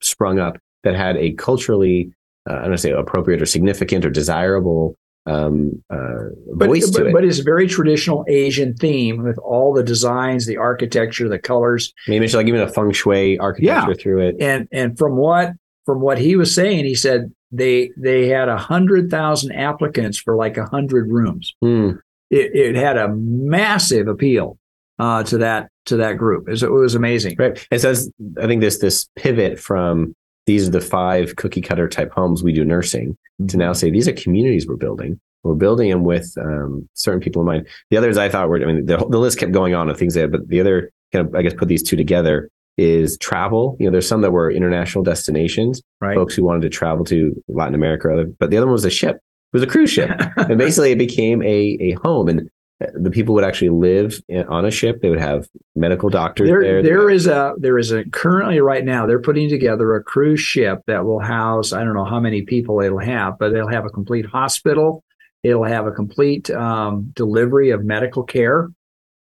sprung 0.00 0.38
up 0.38 0.56
that 0.84 0.96
had 0.96 1.18
a 1.18 1.32
culturally, 1.34 2.14
uh, 2.48 2.60
I 2.62 2.68
don't 2.68 2.78
say 2.78 2.92
appropriate 2.92 3.42
or 3.42 3.46
significant 3.46 4.06
or 4.06 4.10
desirable 4.10 4.96
um, 5.26 5.82
uh, 5.90 6.30
voice 6.52 6.90
but, 6.90 6.96
to 6.96 7.04
but, 7.04 7.08
it. 7.08 7.12
But 7.12 7.24
it's 7.24 7.40
a 7.40 7.42
very 7.42 7.66
traditional 7.66 8.24
Asian 8.26 8.74
theme 8.74 9.22
with 9.22 9.36
all 9.36 9.74
the 9.74 9.82
designs, 9.82 10.46
the 10.46 10.56
architecture, 10.56 11.28
the 11.28 11.38
colors. 11.38 11.92
Maybe 12.08 12.24
it's 12.24 12.32
like 12.32 12.46
even 12.46 12.62
a 12.62 12.68
feng 12.68 12.92
shui 12.92 13.36
architecture 13.36 13.90
yeah. 13.90 14.02
through 14.02 14.28
it. 14.28 14.36
And 14.40 14.66
and 14.72 14.96
from 14.96 15.16
what 15.16 15.52
from 15.84 16.00
what 16.00 16.16
he 16.16 16.36
was 16.36 16.54
saying, 16.54 16.86
he 16.86 16.94
said 16.94 17.34
they 17.52 17.90
they 17.96 18.28
had 18.28 18.48
a 18.48 18.56
hundred 18.56 19.10
thousand 19.10 19.52
applicants 19.52 20.18
for 20.18 20.36
like 20.36 20.56
a 20.56 20.66
hundred 20.66 21.10
rooms. 21.10 21.54
Mm. 21.62 22.00
It, 22.30 22.54
it 22.54 22.76
had 22.76 22.96
a 22.96 23.08
massive 23.08 24.08
appeal 24.08 24.58
uh, 24.98 25.22
to 25.24 25.38
that 25.38 25.70
to 25.86 25.96
that 25.98 26.14
group. 26.14 26.48
It 26.48 26.52
was, 26.52 26.62
it 26.62 26.72
was 26.72 26.94
amazing. 26.94 27.36
Right. 27.38 27.66
It 27.70 27.80
says 27.80 28.10
I 28.40 28.46
think 28.46 28.60
this 28.60 28.78
this 28.78 29.08
pivot 29.16 29.60
from 29.60 30.14
these 30.46 30.68
are 30.68 30.72
the 30.72 30.80
five 30.80 31.36
cookie 31.36 31.60
cutter 31.60 31.88
type 31.88 32.12
homes 32.12 32.42
we 32.42 32.52
do 32.52 32.64
nursing 32.64 33.10
mm-hmm. 33.10 33.46
to 33.46 33.56
now 33.56 33.72
say 33.72 33.90
these 33.90 34.08
are 34.08 34.12
communities 34.12 34.66
we're 34.66 34.76
building. 34.76 35.20
We're 35.42 35.54
building 35.54 35.90
them 35.90 36.02
with 36.02 36.36
um, 36.40 36.88
certain 36.94 37.20
people 37.20 37.42
in 37.42 37.46
mind. 37.46 37.68
The 37.90 37.96
others 37.96 38.16
I 38.16 38.28
thought 38.28 38.48
were, 38.48 38.60
I 38.60 38.64
mean, 38.64 38.86
the, 38.86 38.96
the 38.96 39.18
list 39.18 39.38
kept 39.38 39.52
going 39.52 39.74
on 39.74 39.88
of 39.88 39.96
things 39.96 40.14
that, 40.14 40.32
but 40.32 40.48
the 40.48 40.58
other 40.58 40.90
kind 41.12 41.28
of, 41.28 41.34
I 41.36 41.42
guess, 41.42 41.54
put 41.54 41.68
these 41.68 41.84
two 41.84 41.94
together 41.96 42.50
is 42.76 43.16
travel. 43.18 43.76
You 43.78 43.86
know, 43.86 43.92
there's 43.92 44.08
some 44.08 44.20
that 44.22 44.32
were 44.32 44.50
international 44.50 45.02
destinations, 45.04 45.82
right. 46.00 46.14
folks 46.14 46.34
who 46.34 46.44
wanted 46.44 46.62
to 46.62 46.68
travel 46.68 47.04
to 47.06 47.32
Latin 47.48 47.74
America, 47.74 48.08
or 48.08 48.12
other, 48.12 48.26
but 48.38 48.50
the 48.50 48.56
other 48.56 48.66
one 48.66 48.72
was 48.72 48.84
a 48.84 48.90
ship. 48.90 49.16
It 49.16 49.22
was 49.52 49.62
a 49.62 49.66
cruise 49.66 49.90
ship, 49.90 50.10
and 50.36 50.58
basically 50.58 50.92
it 50.92 50.98
became 50.98 51.42
a 51.42 51.78
a 51.80 51.92
home. 52.02 52.28
And 52.28 52.50
the 52.78 53.10
people 53.10 53.34
would 53.34 53.44
actually 53.44 53.70
live 53.70 54.20
on 54.48 54.66
a 54.66 54.70
ship. 54.70 55.00
They 55.00 55.08
would 55.08 55.20
have 55.20 55.48
medical 55.74 56.10
doctors 56.10 56.48
there. 56.48 56.60
There, 56.60 56.82
there 56.82 57.10
is 57.10 57.26
a 57.26 57.54
there 57.56 57.78
is 57.78 57.90
a 57.90 58.04
currently 58.10 58.60
right 58.60 58.84
now 58.84 59.06
they're 59.06 59.20
putting 59.20 59.48
together 59.48 59.94
a 59.94 60.02
cruise 60.02 60.40
ship 60.40 60.80
that 60.86 61.04
will 61.04 61.20
house 61.20 61.72
I 61.72 61.84
don't 61.84 61.94
know 61.94 62.04
how 62.04 62.20
many 62.20 62.42
people 62.42 62.80
it'll 62.80 62.98
have, 62.98 63.38
but 63.38 63.52
they'll 63.52 63.68
have 63.68 63.86
a 63.86 63.90
complete 63.90 64.26
hospital. 64.26 65.02
It'll 65.42 65.64
have 65.64 65.86
a 65.86 65.92
complete 65.92 66.50
um, 66.50 67.12
delivery 67.14 67.70
of 67.70 67.84
medical 67.84 68.24
care, 68.24 68.68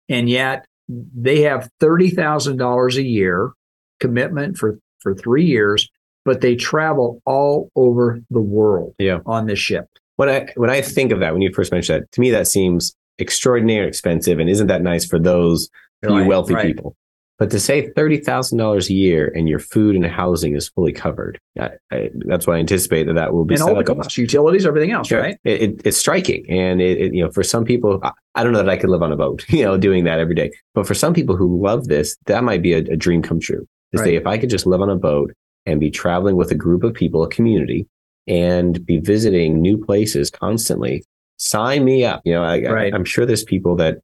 and 0.09 0.29
yet 0.29 0.65
they 0.89 1.41
have 1.43 1.69
thirty 1.81 2.11
thousand 2.11 2.57
dollars 2.57 2.97
a 2.97 3.03
year 3.03 3.53
commitment 4.01 4.59
for 4.59 4.79
for 5.01 5.15
three 5.15 5.45
years, 5.45 5.89
but 6.25 6.41
they 6.41 6.57
travel 6.57 7.23
all 7.27 7.71
over 7.77 8.21
the 8.31 8.41
world 8.41 8.95
yeah. 8.99 9.19
on 9.27 9.47
this 9.47 9.59
ship. 9.59 9.87
When 10.17 10.29
I 10.29 10.49
when 10.57 10.71
I 10.71 10.81
think 10.81 11.13
of 11.13 11.21
that, 11.21 11.33
when 11.33 11.43
you 11.43 11.53
first 11.53 11.73
mentioned 11.73 12.03
that, 12.03 12.13
to 12.13 12.21
me 12.21 12.31
that 12.31 12.47
seems 12.47 12.95
extraordinarily 13.19 13.89
expensive. 13.89 14.39
And 14.39 14.49
isn't 14.51 14.67
that 14.67 14.83
nice 14.83 15.05
for 15.05 15.19
those 15.19 15.69
right, 16.03 16.27
wealthy 16.27 16.55
right. 16.55 16.67
people? 16.67 16.97
But 17.39 17.51
to 17.51 17.59
say 17.59 17.91
thirty 17.91 18.19
thousand 18.19 18.59
dollars 18.59 18.89
a 18.89 18.95
year 18.95 19.33
and 19.35 19.49
your 19.49 19.59
food 19.59 19.97
and 19.97 20.07
housing 20.07 20.55
is 20.55 20.69
fully 20.69 20.93
covered, 20.93 21.41
I, 21.59 21.71
I, 21.91 22.11
that's 22.27 22.47
what 22.47 22.57
I 22.57 22.61
anticipate 22.61 23.05
that 23.05 23.15
that 23.15 23.33
will 23.33 23.45
be. 23.45 23.55
And 23.55 23.63
all 23.63 23.75
the 23.75 23.83
costs, 23.83 24.17
utilities, 24.17 24.65
everything 24.65 24.93
else, 24.93 25.09
sure. 25.09 25.21
right? 25.21 25.37
It, 25.43 25.63
it, 25.63 25.83
it's 25.85 25.97
striking, 25.97 26.49
and 26.49 26.81
it, 26.81 27.13
you 27.13 27.25
know, 27.25 27.31
for 27.31 27.43
some 27.43 27.65
people, 27.65 27.99
I, 28.05 28.13
I, 28.37 28.45
don't 28.45 28.53
know 28.53 28.59
that 28.63 28.69
I 28.69 28.77
could 28.77 28.91
live 28.91 29.03
on 29.03 29.11
a 29.11 29.17
boat, 29.17 29.45
you 29.49 29.65
know, 29.65 29.77
doing 29.77 30.05
that 30.05 30.21
every 30.21 30.37
day. 30.37 30.53
But 30.75 30.87
for 30.87 30.95
some 30.95 31.13
people 31.13 31.35
who 31.35 31.61
love 31.61 31.89
this, 31.89 32.17
that 32.27 32.45
might 32.45 32.63
be 32.63 32.75
a, 32.75 32.79
a 32.79 32.97
dream 32.97 33.21
come 33.21 33.41
true. 33.41 33.67
To 33.93 33.99
right. 33.99 34.05
say, 34.05 34.15
if 34.15 34.27
I 34.27 34.39
could 34.39 34.51
just 34.51 34.67
live 34.67 34.81
on 34.81 34.91
a 34.91 34.97
boat 34.97 35.33
and 35.67 35.81
be 35.81 35.91
traveling 35.91 36.37
with 36.37 36.53
a 36.53 36.57
group 36.57 36.85
of 36.85 36.95
people, 36.95 37.25
a 37.25 37.29
community, 37.29 37.89
and 38.29 38.85
be 38.87 38.99
visiting 38.99 39.61
new 39.61 39.77
places 39.77 40.31
constantly, 40.31 41.03
sign 41.37 41.85
me 41.85 42.05
up. 42.05 42.23
You 42.25 42.35
know, 42.35 42.45
I, 42.45 42.61
right. 42.63 42.93
I, 42.93 42.97
am 42.97 43.05
sure 43.05 43.27
there's 43.27 43.45
people 43.45 43.77
that 43.77 43.99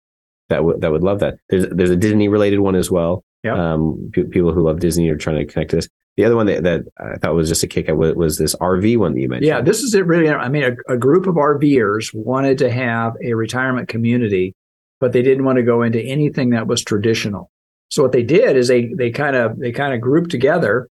that 0.50 0.64
would 0.64 0.80
that 0.82 0.92
would 0.92 1.02
love 1.02 1.20
that. 1.20 1.38
There's 1.48 1.66
there's 1.70 1.90
a 1.90 1.96
Disney 1.96 2.28
related 2.28 2.60
one 2.60 2.76
as 2.76 2.90
well. 2.90 3.24
Yeah. 3.42 3.54
Um, 3.54 4.10
p- 4.12 4.24
people 4.24 4.52
who 4.52 4.62
love 4.62 4.80
Disney 4.80 5.08
are 5.08 5.16
trying 5.16 5.36
to 5.36 5.46
connect 5.46 5.70
to 5.70 5.76
this. 5.76 5.88
The 6.16 6.24
other 6.24 6.36
one 6.36 6.46
that, 6.46 6.64
that 6.64 6.82
I 6.98 7.16
thought 7.16 7.34
was 7.34 7.48
just 7.48 7.62
a 7.62 7.66
kick 7.66 7.88
was, 7.88 8.14
was 8.14 8.36
this 8.36 8.54
RV 8.56 8.98
one 8.98 9.14
that 9.14 9.20
you 9.20 9.28
mentioned. 9.28 9.46
Yeah, 9.46 9.62
this 9.62 9.80
is 9.80 9.94
it. 9.94 10.04
Really, 10.04 10.28
I 10.28 10.50
mean, 10.50 10.64
a, 10.64 10.92
a 10.92 10.98
group 10.98 11.26
of 11.26 11.36
RVers 11.36 12.12
wanted 12.12 12.58
to 12.58 12.70
have 12.70 13.14
a 13.24 13.32
retirement 13.32 13.88
community 13.88 14.54
but 15.00 15.12
they 15.12 15.22
didn't 15.22 15.44
want 15.44 15.56
to 15.56 15.62
go 15.62 15.82
into 15.82 16.00
anything 16.00 16.50
that 16.50 16.66
was 16.66 16.84
traditional. 16.84 17.50
So 17.88 18.02
what 18.02 18.12
they 18.12 18.22
did 18.22 18.56
is 18.56 18.68
they 18.68 18.92
they 18.94 19.10
kind 19.10 19.34
of 19.34 19.58
they 19.58 19.72
kind 19.72 19.94
of 19.94 20.00
grouped 20.00 20.30
together 20.30 20.88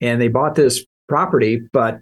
and 0.00 0.20
they 0.20 0.28
bought 0.28 0.54
this 0.54 0.84
property, 1.08 1.60
but 1.72 1.98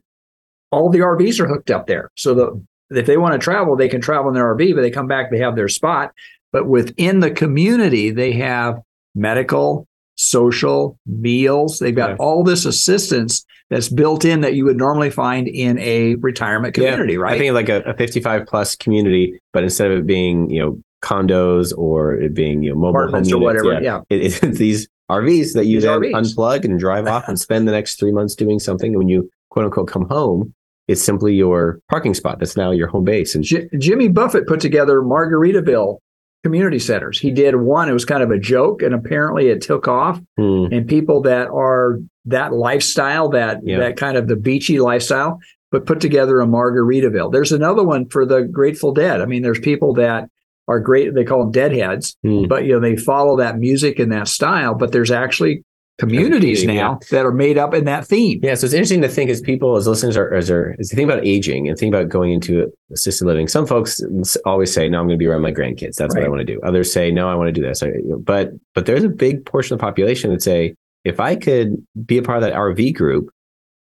all 0.70 0.90
the 0.90 0.98
RVs 0.98 1.40
are 1.40 1.46
hooked 1.46 1.70
up 1.70 1.86
there. 1.86 2.10
So 2.16 2.34
the 2.34 2.64
if 2.90 3.06
they 3.06 3.16
want 3.16 3.32
to 3.32 3.38
travel, 3.38 3.76
they 3.76 3.88
can 3.88 4.02
travel 4.02 4.28
in 4.28 4.34
their 4.34 4.54
RV, 4.54 4.74
but 4.74 4.82
they 4.82 4.90
come 4.90 5.06
back, 5.06 5.30
they 5.30 5.38
have 5.38 5.56
their 5.56 5.68
spot. 5.68 6.12
But 6.54 6.68
within 6.68 7.18
the 7.18 7.32
community, 7.32 8.12
they 8.12 8.30
have 8.34 8.80
medical, 9.16 9.88
social, 10.14 10.96
meals. 11.04 11.80
They've 11.80 11.92
got 11.92 12.16
all 12.20 12.44
this 12.44 12.64
assistance 12.64 13.44
that's 13.70 13.88
built 13.88 14.24
in 14.24 14.42
that 14.42 14.54
you 14.54 14.64
would 14.64 14.76
normally 14.76 15.10
find 15.10 15.48
in 15.48 15.80
a 15.80 16.14
retirement 16.14 16.74
community, 16.74 17.14
yeah. 17.14 17.18
right? 17.18 17.34
I 17.34 17.38
think 17.38 17.54
like 17.54 17.68
a, 17.68 17.80
a 17.80 17.94
55 17.94 18.46
plus 18.46 18.76
community, 18.76 19.36
but 19.52 19.64
instead 19.64 19.90
of 19.90 19.98
it 19.98 20.06
being, 20.06 20.48
you 20.48 20.60
know, 20.60 20.80
condos 21.02 21.76
or 21.76 22.14
it 22.14 22.34
being, 22.34 22.62
you 22.62 22.70
know, 22.70 22.76
mobile 22.76 23.00
apartments 23.00 23.32
or 23.32 23.38
whatever. 23.38 23.72
Yeah. 23.72 23.80
yeah. 23.80 24.00
It, 24.16 24.40
it's 24.44 24.58
these 24.58 24.86
RVs 25.10 25.54
that 25.54 25.66
you 25.66 25.78
these 25.78 25.88
then 25.88 26.02
RVs. 26.02 26.12
unplug 26.12 26.64
and 26.64 26.78
drive 26.78 27.08
off 27.08 27.26
and 27.26 27.36
spend 27.46 27.66
the 27.66 27.72
next 27.72 27.98
three 27.98 28.12
months 28.12 28.36
doing 28.36 28.60
something. 28.60 28.92
And 28.92 28.98
when 28.98 29.08
you 29.08 29.28
quote 29.50 29.64
unquote 29.64 29.88
come 29.88 30.08
home, 30.08 30.54
it's 30.86 31.02
simply 31.02 31.34
your 31.34 31.80
parking 31.90 32.14
spot. 32.14 32.38
That's 32.38 32.56
now 32.56 32.70
your 32.70 32.86
home 32.86 33.02
base. 33.02 33.34
And 33.34 33.42
J- 33.42 33.68
Jimmy 33.76 34.06
Buffett 34.06 34.46
put 34.46 34.60
together 34.60 35.00
Margaritaville 35.00 35.98
community 36.44 36.78
centers. 36.78 37.18
He 37.18 37.30
did 37.30 37.56
one, 37.56 37.88
it 37.88 37.94
was 37.94 38.04
kind 38.04 38.22
of 38.22 38.30
a 38.30 38.38
joke, 38.38 38.82
and 38.82 38.94
apparently 38.94 39.48
it 39.48 39.62
took 39.62 39.88
off. 39.88 40.20
Hmm. 40.36 40.66
And 40.70 40.86
people 40.86 41.22
that 41.22 41.48
are 41.48 41.98
that 42.26 42.52
lifestyle, 42.52 43.30
that 43.30 43.60
yeah. 43.64 43.78
that 43.80 43.96
kind 43.96 44.16
of 44.16 44.28
the 44.28 44.36
beachy 44.36 44.78
lifestyle, 44.78 45.40
but 45.72 45.86
put 45.86 46.00
together 46.00 46.40
a 46.40 46.46
Margaritaville. 46.46 47.32
There's 47.32 47.50
another 47.50 47.82
one 47.82 48.08
for 48.10 48.26
the 48.26 48.42
Grateful 48.42 48.92
Dead. 48.92 49.22
I 49.22 49.24
mean, 49.24 49.42
there's 49.42 49.58
people 49.58 49.94
that 49.94 50.28
are 50.68 50.80
great, 50.80 51.14
they 51.14 51.24
call 51.24 51.40
them 51.40 51.50
deadheads, 51.50 52.16
hmm. 52.22 52.44
but 52.44 52.64
you 52.64 52.74
know, 52.74 52.80
they 52.80 52.96
follow 52.96 53.38
that 53.38 53.58
music 53.58 53.98
and 53.98 54.12
that 54.12 54.28
style, 54.28 54.74
but 54.74 54.92
there's 54.92 55.10
actually 55.10 55.64
communities 55.98 56.64
now 56.64 56.72
yeah. 56.72 57.08
that 57.10 57.24
are 57.24 57.32
made 57.32 57.56
up 57.56 57.72
in 57.72 57.84
that 57.84 58.06
theme. 58.06 58.40
Yeah, 58.42 58.54
so 58.54 58.64
it's 58.64 58.74
interesting 58.74 59.02
to 59.02 59.08
think 59.08 59.30
as 59.30 59.40
people, 59.40 59.76
as 59.76 59.86
listeners 59.86 60.16
are, 60.16 60.32
as, 60.34 60.50
are, 60.50 60.74
as 60.78 60.88
they 60.88 60.96
think 60.96 61.10
about 61.10 61.24
aging 61.24 61.68
and 61.68 61.78
think 61.78 61.94
about 61.94 62.08
going 62.08 62.32
into 62.32 62.72
assisted 62.92 63.26
living. 63.26 63.46
Some 63.46 63.66
folks 63.66 64.00
always 64.44 64.72
say, 64.72 64.88
"No, 64.88 65.00
I'm 65.00 65.06
going 65.06 65.18
to 65.18 65.22
be 65.22 65.26
around 65.26 65.42
my 65.42 65.52
grandkids. 65.52 65.96
That's 65.96 66.14
right. 66.14 66.22
what 66.22 66.26
I 66.26 66.28
want 66.28 66.40
to 66.40 66.44
do." 66.44 66.60
Others 66.62 66.92
say, 66.92 67.10
"No, 67.10 67.28
I 67.28 67.34
want 67.34 67.48
to 67.48 67.52
do 67.52 67.62
this." 67.62 67.82
But 68.20 68.52
but 68.74 68.86
there's 68.86 69.04
a 69.04 69.08
big 69.08 69.46
portion 69.46 69.74
of 69.74 69.78
the 69.78 69.84
population 69.84 70.30
that 70.30 70.42
say, 70.42 70.74
"If 71.04 71.20
I 71.20 71.36
could 71.36 71.76
be 72.04 72.18
a 72.18 72.22
part 72.22 72.38
of 72.38 72.44
that 72.44 72.54
RV 72.54 72.94
group, 72.94 73.30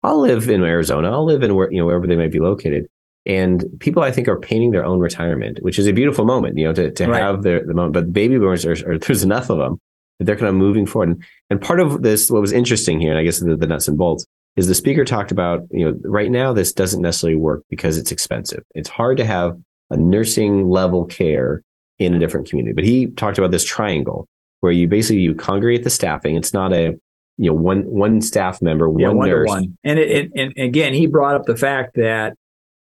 I'll 0.03 0.19
live 0.19 0.49
in 0.49 0.63
Arizona. 0.63 1.11
I'll 1.11 1.25
live 1.25 1.43
in 1.43 1.55
where 1.55 1.71
you 1.71 1.79
know 1.79 1.85
wherever 1.85 2.07
they 2.07 2.17
might 2.17 2.31
be 2.31 2.39
located." 2.39 2.87
And 3.25 3.63
people, 3.79 4.01
I 4.01 4.11
think, 4.11 4.27
are 4.27 4.39
painting 4.39 4.71
their 4.71 4.83
own 4.83 4.99
retirement, 4.99 5.59
which 5.61 5.77
is 5.77 5.85
a 5.85 5.93
beautiful 5.93 6.25
moment, 6.25 6.57
you 6.57 6.65
know, 6.65 6.73
to, 6.73 6.89
to 6.89 7.07
right. 7.07 7.21
have 7.21 7.43
their 7.43 7.63
the 7.63 7.75
moment. 7.75 7.93
But 7.93 8.11
baby 8.11 8.37
boomers 8.37 8.65
are, 8.65 8.71
are 8.89 8.97
there's 8.97 9.23
enough 9.23 9.49
of 9.49 9.59
them 9.59 9.79
they're 10.25 10.35
kind 10.35 10.49
of 10.49 10.55
moving 10.55 10.85
forward. 10.85 11.09
And, 11.09 11.23
and 11.49 11.61
part 11.61 11.79
of 11.79 12.01
this, 12.01 12.29
what 12.29 12.41
was 12.41 12.51
interesting 12.51 12.99
here, 12.99 13.11
and 13.11 13.19
I 13.19 13.23
guess 13.23 13.39
the, 13.39 13.55
the 13.55 13.67
nuts 13.67 13.87
and 13.87 13.97
bolts, 13.97 14.25
is 14.55 14.67
the 14.67 14.75
speaker 14.75 15.05
talked 15.05 15.31
about, 15.31 15.61
you 15.71 15.85
know, 15.85 15.97
right 16.03 16.29
now 16.29 16.53
this 16.53 16.73
doesn't 16.73 17.01
necessarily 17.01 17.37
work 17.37 17.63
because 17.69 17.97
it's 17.97 18.11
expensive. 18.11 18.63
It's 18.75 18.89
hard 18.89 19.17
to 19.17 19.25
have 19.25 19.57
a 19.89 19.97
nursing 19.97 20.69
level 20.69 21.05
care 21.05 21.63
in 21.99 22.13
a 22.13 22.19
different 22.19 22.49
community. 22.49 22.73
But 22.73 22.83
he 22.83 23.07
talked 23.07 23.37
about 23.37 23.51
this 23.51 23.63
triangle 23.63 24.27
where 24.59 24.71
you 24.71 24.87
basically 24.87 25.21
you 25.21 25.35
congregate 25.35 25.83
the 25.83 25.89
staffing. 25.89 26.35
It's 26.35 26.53
not 26.53 26.73
a 26.73 26.97
you 27.37 27.49
know 27.49 27.53
one 27.53 27.83
one 27.85 28.21
staff 28.21 28.61
member, 28.61 28.85
yeah, 28.97 29.07
one, 29.07 29.17
one 29.17 29.29
nurse. 29.29 29.49
One. 29.49 29.77
And 29.83 29.99
it, 29.99 30.09
it, 30.11 30.31
and 30.35 30.53
again, 30.57 30.93
he 30.93 31.07
brought 31.07 31.35
up 31.35 31.45
the 31.45 31.57
fact 31.57 31.95
that 31.95 32.35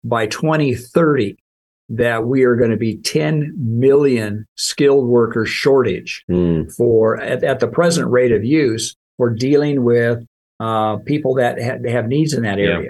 by 0.03 0.27
2030, 0.27 1.37
that 1.95 2.25
we 2.25 2.43
are 2.43 2.55
going 2.55 2.71
to 2.71 2.77
be 2.77 2.97
10 2.97 3.53
million 3.57 4.47
skilled 4.55 5.07
worker 5.07 5.45
shortage 5.45 6.23
mm. 6.29 6.71
for 6.75 7.19
at, 7.21 7.43
at, 7.43 7.59
the 7.59 7.67
present 7.67 8.09
rate 8.09 8.31
of 8.31 8.43
use 8.43 8.95
for 9.17 9.29
dealing 9.29 9.83
with 9.83 10.19
uh, 10.59 10.97
people 11.05 11.35
that 11.35 11.61
ha- 11.61 11.77
have 11.87 12.07
needs 12.07 12.33
in 12.33 12.41
that 12.43 12.57
area. 12.57 12.87
Yeah. 12.87 12.89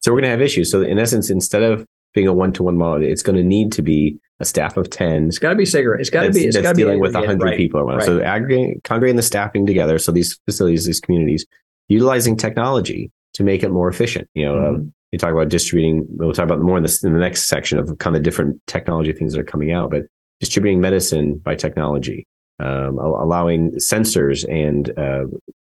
So 0.00 0.12
we're 0.12 0.16
going 0.16 0.24
to 0.24 0.30
have 0.30 0.42
issues. 0.42 0.70
So 0.70 0.82
in 0.82 0.98
essence, 0.98 1.30
instead 1.30 1.62
of 1.62 1.86
being 2.12 2.26
a 2.26 2.32
one-to-one 2.32 2.76
model, 2.76 3.02
it's 3.02 3.22
going 3.22 3.36
to 3.36 3.42
need 3.42 3.72
to 3.72 3.82
be 3.82 4.18
a 4.38 4.44
staff 4.44 4.76
of 4.76 4.90
10. 4.90 5.28
It's 5.28 5.38
got 5.38 5.50
to 5.50 5.56
be 5.56 5.64
cigarette. 5.64 6.00
It's 6.00 6.10
got 6.10 6.24
to 6.24 6.32
be, 6.32 6.44
it's 6.44 6.56
that's 6.56 6.76
dealing 6.76 6.76
be, 6.76 6.82
dealing 6.82 7.00
with 7.00 7.14
100 7.14 7.42
right, 7.42 7.56
people. 7.56 7.84
Right. 7.84 8.02
So 8.02 8.20
aggregating, 8.20 8.80
congregating 8.84 9.16
the 9.16 9.22
staffing 9.22 9.64
together. 9.64 9.98
So 9.98 10.12
these 10.12 10.38
facilities, 10.44 10.84
these 10.84 11.00
communities, 11.00 11.46
utilizing 11.88 12.36
technology 12.36 13.10
to 13.34 13.44
make 13.44 13.62
it 13.62 13.70
more 13.70 13.88
efficient. 13.88 14.28
You 14.34 14.46
know, 14.46 14.54
mm-hmm. 14.54 14.88
You 15.12 15.18
talk 15.18 15.32
about 15.32 15.48
distributing. 15.48 16.06
We'll 16.08 16.32
talk 16.32 16.44
about 16.44 16.60
more 16.60 16.78
in, 16.78 16.82
this, 16.82 17.04
in 17.04 17.12
the 17.12 17.18
next 17.18 17.44
section 17.44 17.78
of 17.78 17.96
kind 17.98 18.16
of 18.16 18.22
different 18.22 18.60
technology 18.66 19.12
things 19.12 19.34
that 19.34 19.40
are 19.40 19.44
coming 19.44 19.70
out, 19.70 19.90
but 19.90 20.06
distributing 20.40 20.80
medicine 20.80 21.36
by 21.36 21.54
technology, 21.54 22.26
um, 22.58 22.98
allowing 22.98 23.72
sensors 23.72 24.44
and 24.50 24.98
uh, 24.98 25.24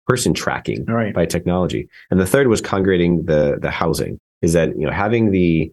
person 0.07 0.33
tracking 0.33 0.85
right. 0.85 1.13
by 1.13 1.25
technology. 1.25 1.89
And 2.11 2.19
the 2.19 2.25
third 2.25 2.47
was 2.47 2.61
congregating 2.61 3.25
the 3.25 3.57
the 3.59 3.71
housing. 3.71 4.19
Is 4.41 4.53
that 4.53 4.77
you 4.77 4.85
know 4.85 4.91
having 4.91 5.31
the 5.31 5.71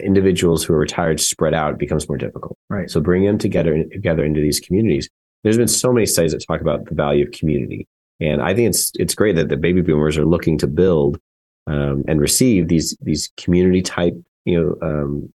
individuals 0.00 0.64
who 0.64 0.72
are 0.72 0.78
retired 0.78 1.20
spread 1.20 1.52
out 1.52 1.78
becomes 1.78 2.08
more 2.08 2.16
difficult. 2.16 2.56
Right. 2.70 2.90
So 2.90 3.00
bringing 3.00 3.26
them 3.26 3.38
together 3.38 3.84
together 3.92 4.24
into 4.24 4.40
these 4.40 4.60
communities. 4.60 5.08
There's 5.42 5.58
been 5.58 5.68
so 5.68 5.92
many 5.92 6.06
studies 6.06 6.32
that 6.32 6.42
talk 6.46 6.62
about 6.62 6.86
the 6.86 6.94
value 6.94 7.26
of 7.26 7.32
community, 7.32 7.86
and 8.18 8.40
I 8.40 8.54
think 8.54 8.70
it's 8.70 8.92
it's 8.94 9.14
great 9.14 9.36
that 9.36 9.50
the 9.50 9.58
baby 9.58 9.82
boomers 9.82 10.16
are 10.16 10.24
looking 10.24 10.56
to 10.58 10.66
build 10.66 11.20
um, 11.66 12.04
and 12.08 12.20
receive 12.20 12.68
these 12.68 12.96
these 13.00 13.32
community 13.36 13.82
type 13.82 14.14
you 14.44 14.60
know 14.60 14.76
um, 14.86 15.32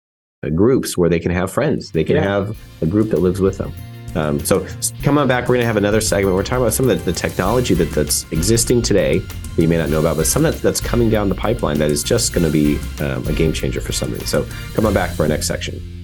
uh, 0.44 0.50
groups 0.50 0.96
where 0.96 1.08
they 1.08 1.20
can 1.20 1.30
have 1.30 1.50
friends. 1.50 1.90
They 1.90 2.04
can 2.04 2.16
yeah. 2.16 2.22
have 2.22 2.56
a 2.82 2.86
group 2.86 3.10
that 3.10 3.20
lives 3.20 3.40
with 3.40 3.58
them. 3.58 3.72
Um, 4.14 4.38
so 4.40 4.66
come 5.02 5.18
on 5.18 5.26
back. 5.26 5.42
We're 5.42 5.56
going 5.56 5.62
to 5.62 5.66
have 5.66 5.76
another 5.76 6.00
segment. 6.00 6.36
We're 6.36 6.44
talking 6.44 6.62
about 6.62 6.74
some 6.74 6.88
of 6.88 6.98
the, 6.98 7.10
the 7.10 7.18
technology 7.18 7.74
that, 7.74 7.90
that's 7.90 8.30
existing 8.30 8.82
today 8.82 9.18
that 9.18 9.62
you 9.62 9.66
may 9.66 9.76
not 9.76 9.90
know 9.90 9.98
about, 9.98 10.16
but 10.16 10.26
some 10.26 10.44
that, 10.44 10.54
that's 10.56 10.80
coming 10.80 11.10
down 11.10 11.28
the 11.28 11.34
pipeline 11.34 11.78
that 11.78 11.90
is 11.90 12.04
just 12.04 12.32
going 12.32 12.44
to 12.44 12.52
be 12.52 12.78
um, 13.02 13.26
a 13.26 13.32
game 13.32 13.52
changer 13.52 13.80
for 13.80 13.92
somebody. 13.92 14.24
So 14.24 14.46
come 14.74 14.86
on 14.86 14.94
back 14.94 15.10
for 15.10 15.24
our 15.24 15.28
next 15.28 15.48
section. 15.48 16.03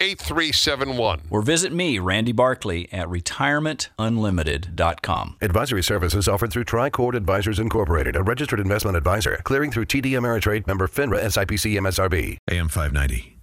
8371. 0.00 1.22
Or 1.30 1.42
visit 1.42 1.72
me, 1.72 1.98
Randy 1.98 2.32
Barkley, 2.32 2.88
at 2.92 3.08
retirementunlimited.com. 3.08 5.36
Advisory 5.40 5.82
services 5.82 6.28
offered 6.28 6.52
through 6.52 6.64
Tricord 6.64 7.14
Advisors 7.14 7.58
Incorporated, 7.58 8.16
a 8.16 8.22
registered 8.22 8.60
investment 8.60 8.96
advisor, 8.96 9.40
clearing 9.44 9.70
through 9.70 9.86
TD 9.86 10.12
Ameritrade 10.12 10.66
member 10.66 10.88
FINRA 10.88 11.22
SIPC 11.24 11.78
MSRB. 11.78 12.36
AM 12.50 12.68
590. 12.68 13.38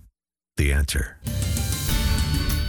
The 0.58 0.74
answer. 0.74 1.18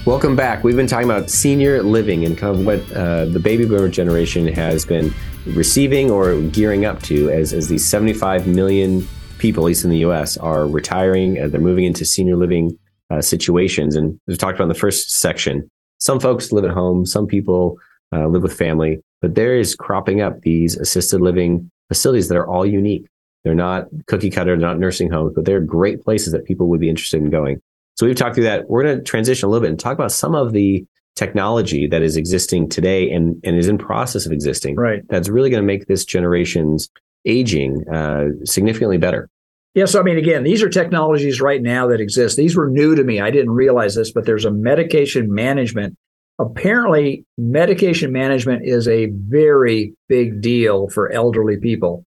Welcome 0.07 0.35
back. 0.35 0.65
We've 0.65 0.77
been 0.77 0.87
talking 0.87 1.11
about 1.11 1.29
senior 1.29 1.83
living 1.83 2.25
and 2.25 2.39
kind 2.39 2.59
of 2.59 2.65
what 2.65 2.81
uh, 2.93 3.27
the 3.27 3.39
baby 3.39 3.67
boomer 3.67 3.89
generation 3.89 4.47
has 4.47 4.87
been 4.87 5.13
receiving 5.45 6.11
or 6.11 6.41
gearing 6.41 6.87
up 6.87 7.03
to 7.03 7.31
as, 7.31 7.53
as 7.53 7.69
these 7.69 7.85
75 7.85 8.47
million 8.47 9.07
people, 9.37 9.65
at 9.65 9.67
least 9.67 9.85
in 9.85 9.91
the 9.91 9.99
US, 9.99 10.39
are 10.39 10.67
retiring. 10.67 11.39
Uh, 11.39 11.49
they're 11.49 11.61
moving 11.61 11.85
into 11.85 12.07
senior 12.07 12.37
living 12.37 12.79
uh, 13.11 13.21
situations. 13.21 13.97
And 13.97 14.19
we 14.27 14.37
talked 14.37 14.57
about 14.57 14.65
in 14.65 14.69
the 14.69 14.75
first 14.75 15.13
section, 15.13 15.69
some 15.99 16.21
folks 16.21 16.53
live 16.53 16.65
at 16.65 16.71
home, 16.71 17.05
some 17.05 17.27
people 17.27 17.79
uh, 18.13 18.27
live 18.27 18.43
with 18.43 18.57
family, 18.57 19.03
but 19.21 19.35
there 19.35 19.59
is 19.59 19.75
cropping 19.75 20.21
up 20.21 20.41
these 20.43 20.77
assisted 20.77 21.21
living 21.21 21.71
facilities 21.89 22.29
that 22.29 22.37
are 22.37 22.47
all 22.47 22.65
unique. 22.65 23.07
They're 23.45 23.55
not 23.55 23.87
cookie 24.07 24.31
cutter, 24.31 24.57
they're 24.57 24.69
not 24.69 24.79
nursing 24.79 25.11
homes, 25.11 25.33
but 25.35 25.45
they're 25.45 25.61
great 25.61 26.03
places 26.03 26.33
that 26.33 26.45
people 26.45 26.69
would 26.69 26.81
be 26.81 26.89
interested 26.89 27.23
in 27.23 27.31
going. 27.31 27.61
So 27.97 28.07
we've 28.07 28.17
talked 28.17 28.35
through 28.35 28.45
that. 28.45 28.69
We're 28.69 28.83
going 28.83 28.99
to 28.99 29.05
transition 29.05 29.47
a 29.47 29.51
little 29.51 29.63
bit 29.63 29.71
and 29.71 29.79
talk 29.79 29.95
about 29.95 30.13
some 30.13 30.35
of 30.35 30.53
the 30.53 30.87
technology 31.17 31.87
that 31.87 32.03
is 32.03 32.17
existing 32.17 32.69
today 32.69 33.11
and, 33.11 33.39
and 33.45 33.57
is 33.57 33.69
in 33.69 33.77
process 33.77 34.25
of 34.25 34.33
existing. 34.33 34.77
Right. 34.77 35.03
That's 35.09 35.29
really 35.29 35.51
going 35.51 35.63
to 35.63 35.67
make 35.67 35.87
this 35.87 36.05
generation's 36.05 36.89
aging 37.27 37.87
uh, 37.89 38.29
significantly 38.45 38.97
better. 38.97 39.29
Yeah, 39.75 39.85
so 39.85 40.01
I 40.01 40.03
mean, 40.03 40.19
again, 40.19 40.43
these 40.43 40.63
are 40.63 40.69
technologies 40.69 41.41
right 41.41 41.63
now 41.63 41.87
that 41.89 42.01
exist. 42.01 42.37
These 42.37 42.57
were 42.57 42.69
new 42.69 42.97
to 42.97 43.05
me. 43.05 43.21
I 43.21 43.31
didn't 43.31 43.53
realize 43.53 43.95
this, 43.95 44.13
but 44.13 44.27
there's 44.27 44.45
a 44.45 44.51
medication 44.51 45.33
management 45.33 45.97
apparently 46.41 47.25
medication 47.37 48.13
management 48.13 48.63
is 48.65 48.89
a 48.89 49.07
very 49.29 49.95
big 50.09 50.41
deal 50.41 50.89
for 50.89 51.13
elderly 51.13 51.59
people. 51.59 52.05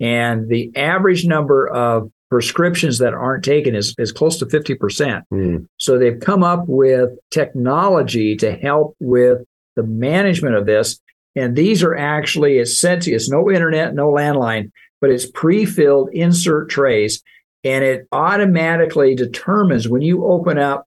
And 0.00 0.48
the 0.48 0.70
average 0.76 1.26
number 1.26 1.68
of 1.68 2.10
prescriptions 2.30 2.98
that 2.98 3.12
aren't 3.12 3.44
taken 3.44 3.74
is, 3.74 3.94
is 3.98 4.12
close 4.12 4.38
to 4.38 4.46
50%. 4.46 5.22
Mm. 5.32 5.66
So 5.78 5.98
they've 5.98 6.18
come 6.18 6.42
up 6.42 6.64
with 6.66 7.10
technology 7.30 8.36
to 8.36 8.52
help 8.52 8.96
with 9.00 9.38
the 9.76 9.82
management 9.82 10.54
of 10.54 10.64
this. 10.64 10.98
And 11.34 11.56
these 11.56 11.82
are 11.82 11.96
actually, 11.96 12.58
it's 12.58 12.78
sent 12.78 13.02
to 13.02 13.10
you, 13.10 13.16
it's 13.16 13.28
no 13.28 13.50
internet, 13.50 13.94
no 13.94 14.08
landline, 14.08 14.70
but 15.02 15.10
it's 15.10 15.26
pre 15.26 15.66
filled 15.66 16.08
insert 16.14 16.70
trays. 16.70 17.22
And 17.64 17.84
it 17.84 18.08
automatically 18.10 19.14
determines 19.14 19.88
when 19.88 20.02
you 20.02 20.24
open 20.24 20.58
up 20.58 20.86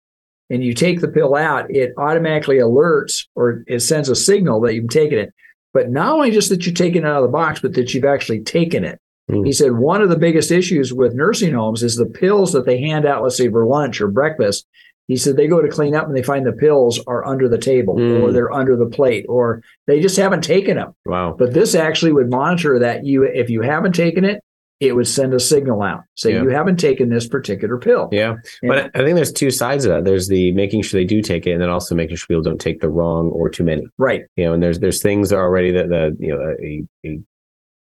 and 0.49 0.63
you 0.63 0.73
take 0.73 1.01
the 1.01 1.07
pill 1.07 1.35
out, 1.35 1.69
it 1.69 1.93
automatically 1.97 2.57
alerts 2.57 3.27
or 3.35 3.63
it 3.67 3.81
sends 3.81 4.09
a 4.09 4.15
signal 4.15 4.59
that 4.61 4.73
you've 4.73 4.89
taken 4.89 5.19
it. 5.19 5.33
But 5.73 5.89
not 5.89 6.13
only 6.13 6.31
just 6.31 6.49
that 6.49 6.65
you've 6.65 6.75
taken 6.75 7.03
it 7.03 7.07
out 7.07 7.17
of 7.17 7.23
the 7.23 7.37
box, 7.37 7.59
but 7.59 7.73
that 7.75 7.93
you've 7.93 8.05
actually 8.05 8.41
taken 8.41 8.83
it. 8.83 8.99
Mm. 9.29 9.45
He 9.45 9.51
said 9.51 9.73
one 9.73 10.01
of 10.01 10.09
the 10.09 10.17
biggest 10.17 10.51
issues 10.51 10.93
with 10.93 11.13
nursing 11.13 11.53
homes 11.53 11.83
is 11.83 11.95
the 11.95 12.05
pills 12.05 12.53
that 12.53 12.65
they 12.65 12.79
hand 12.79 13.05
out, 13.05 13.23
let's 13.23 13.37
say 13.37 13.49
for 13.49 13.65
lunch 13.65 14.01
or 14.01 14.07
breakfast. 14.07 14.65
He 15.07 15.17
said 15.17 15.35
they 15.37 15.47
go 15.47 15.61
to 15.61 15.67
clean 15.69 15.93
up 15.95 16.07
and 16.07 16.15
they 16.15 16.23
find 16.23 16.45
the 16.45 16.51
pills 16.51 16.99
are 17.05 17.25
under 17.25 17.47
the 17.47 17.57
table 17.59 17.95
Mm. 17.95 18.23
or 18.23 18.31
they're 18.31 18.51
under 18.51 18.75
the 18.75 18.87
plate 18.87 19.25
or 19.29 19.61
they 19.87 19.99
just 19.99 20.17
haven't 20.17 20.43
taken 20.43 20.77
them. 20.77 20.93
Wow. 21.05 21.35
But 21.37 21.53
this 21.53 21.75
actually 21.75 22.11
would 22.13 22.29
monitor 22.29 22.79
that 22.79 23.05
you, 23.05 23.23
if 23.23 23.49
you 23.49 23.61
haven't 23.61 23.93
taken 23.93 24.25
it, 24.25 24.41
it 24.81 24.93
would 24.95 25.07
send 25.07 25.33
a 25.33 25.39
signal 25.39 25.81
out. 25.83 26.01
Say 26.15 26.33
Yeah. 26.33 26.41
you 26.43 26.49
haven't 26.49 26.77
taken 26.79 27.09
this 27.09 27.27
particular 27.27 27.77
pill. 27.77 28.09
Yeah. 28.11 28.35
But 28.61 28.91
I 28.93 29.03
think 29.03 29.15
there's 29.15 29.31
two 29.31 29.49
sides 29.51 29.85
of 29.85 29.91
that. 29.91 30.03
There's 30.05 30.27
the 30.27 30.51
making 30.51 30.81
sure 30.81 30.99
they 30.99 31.05
do 31.05 31.21
take 31.21 31.47
it, 31.47 31.51
and 31.51 31.61
then 31.61 31.69
also 31.69 31.95
making 31.95 32.17
sure 32.17 32.25
people 32.27 32.41
don't 32.43 32.59
take 32.59 32.81
the 32.81 32.89
wrong 32.89 33.29
or 33.29 33.47
too 33.49 33.63
many. 33.63 33.87
Right. 33.97 34.23
You 34.35 34.43
know, 34.45 34.53
and 34.53 34.61
there's 34.61 34.79
there's 34.79 35.01
things 35.01 35.31
already 35.31 35.71
that 35.71 35.87
the 35.87 36.17
you 36.19 36.27
know 36.35 36.55
a, 36.61 36.83
a 37.07 37.19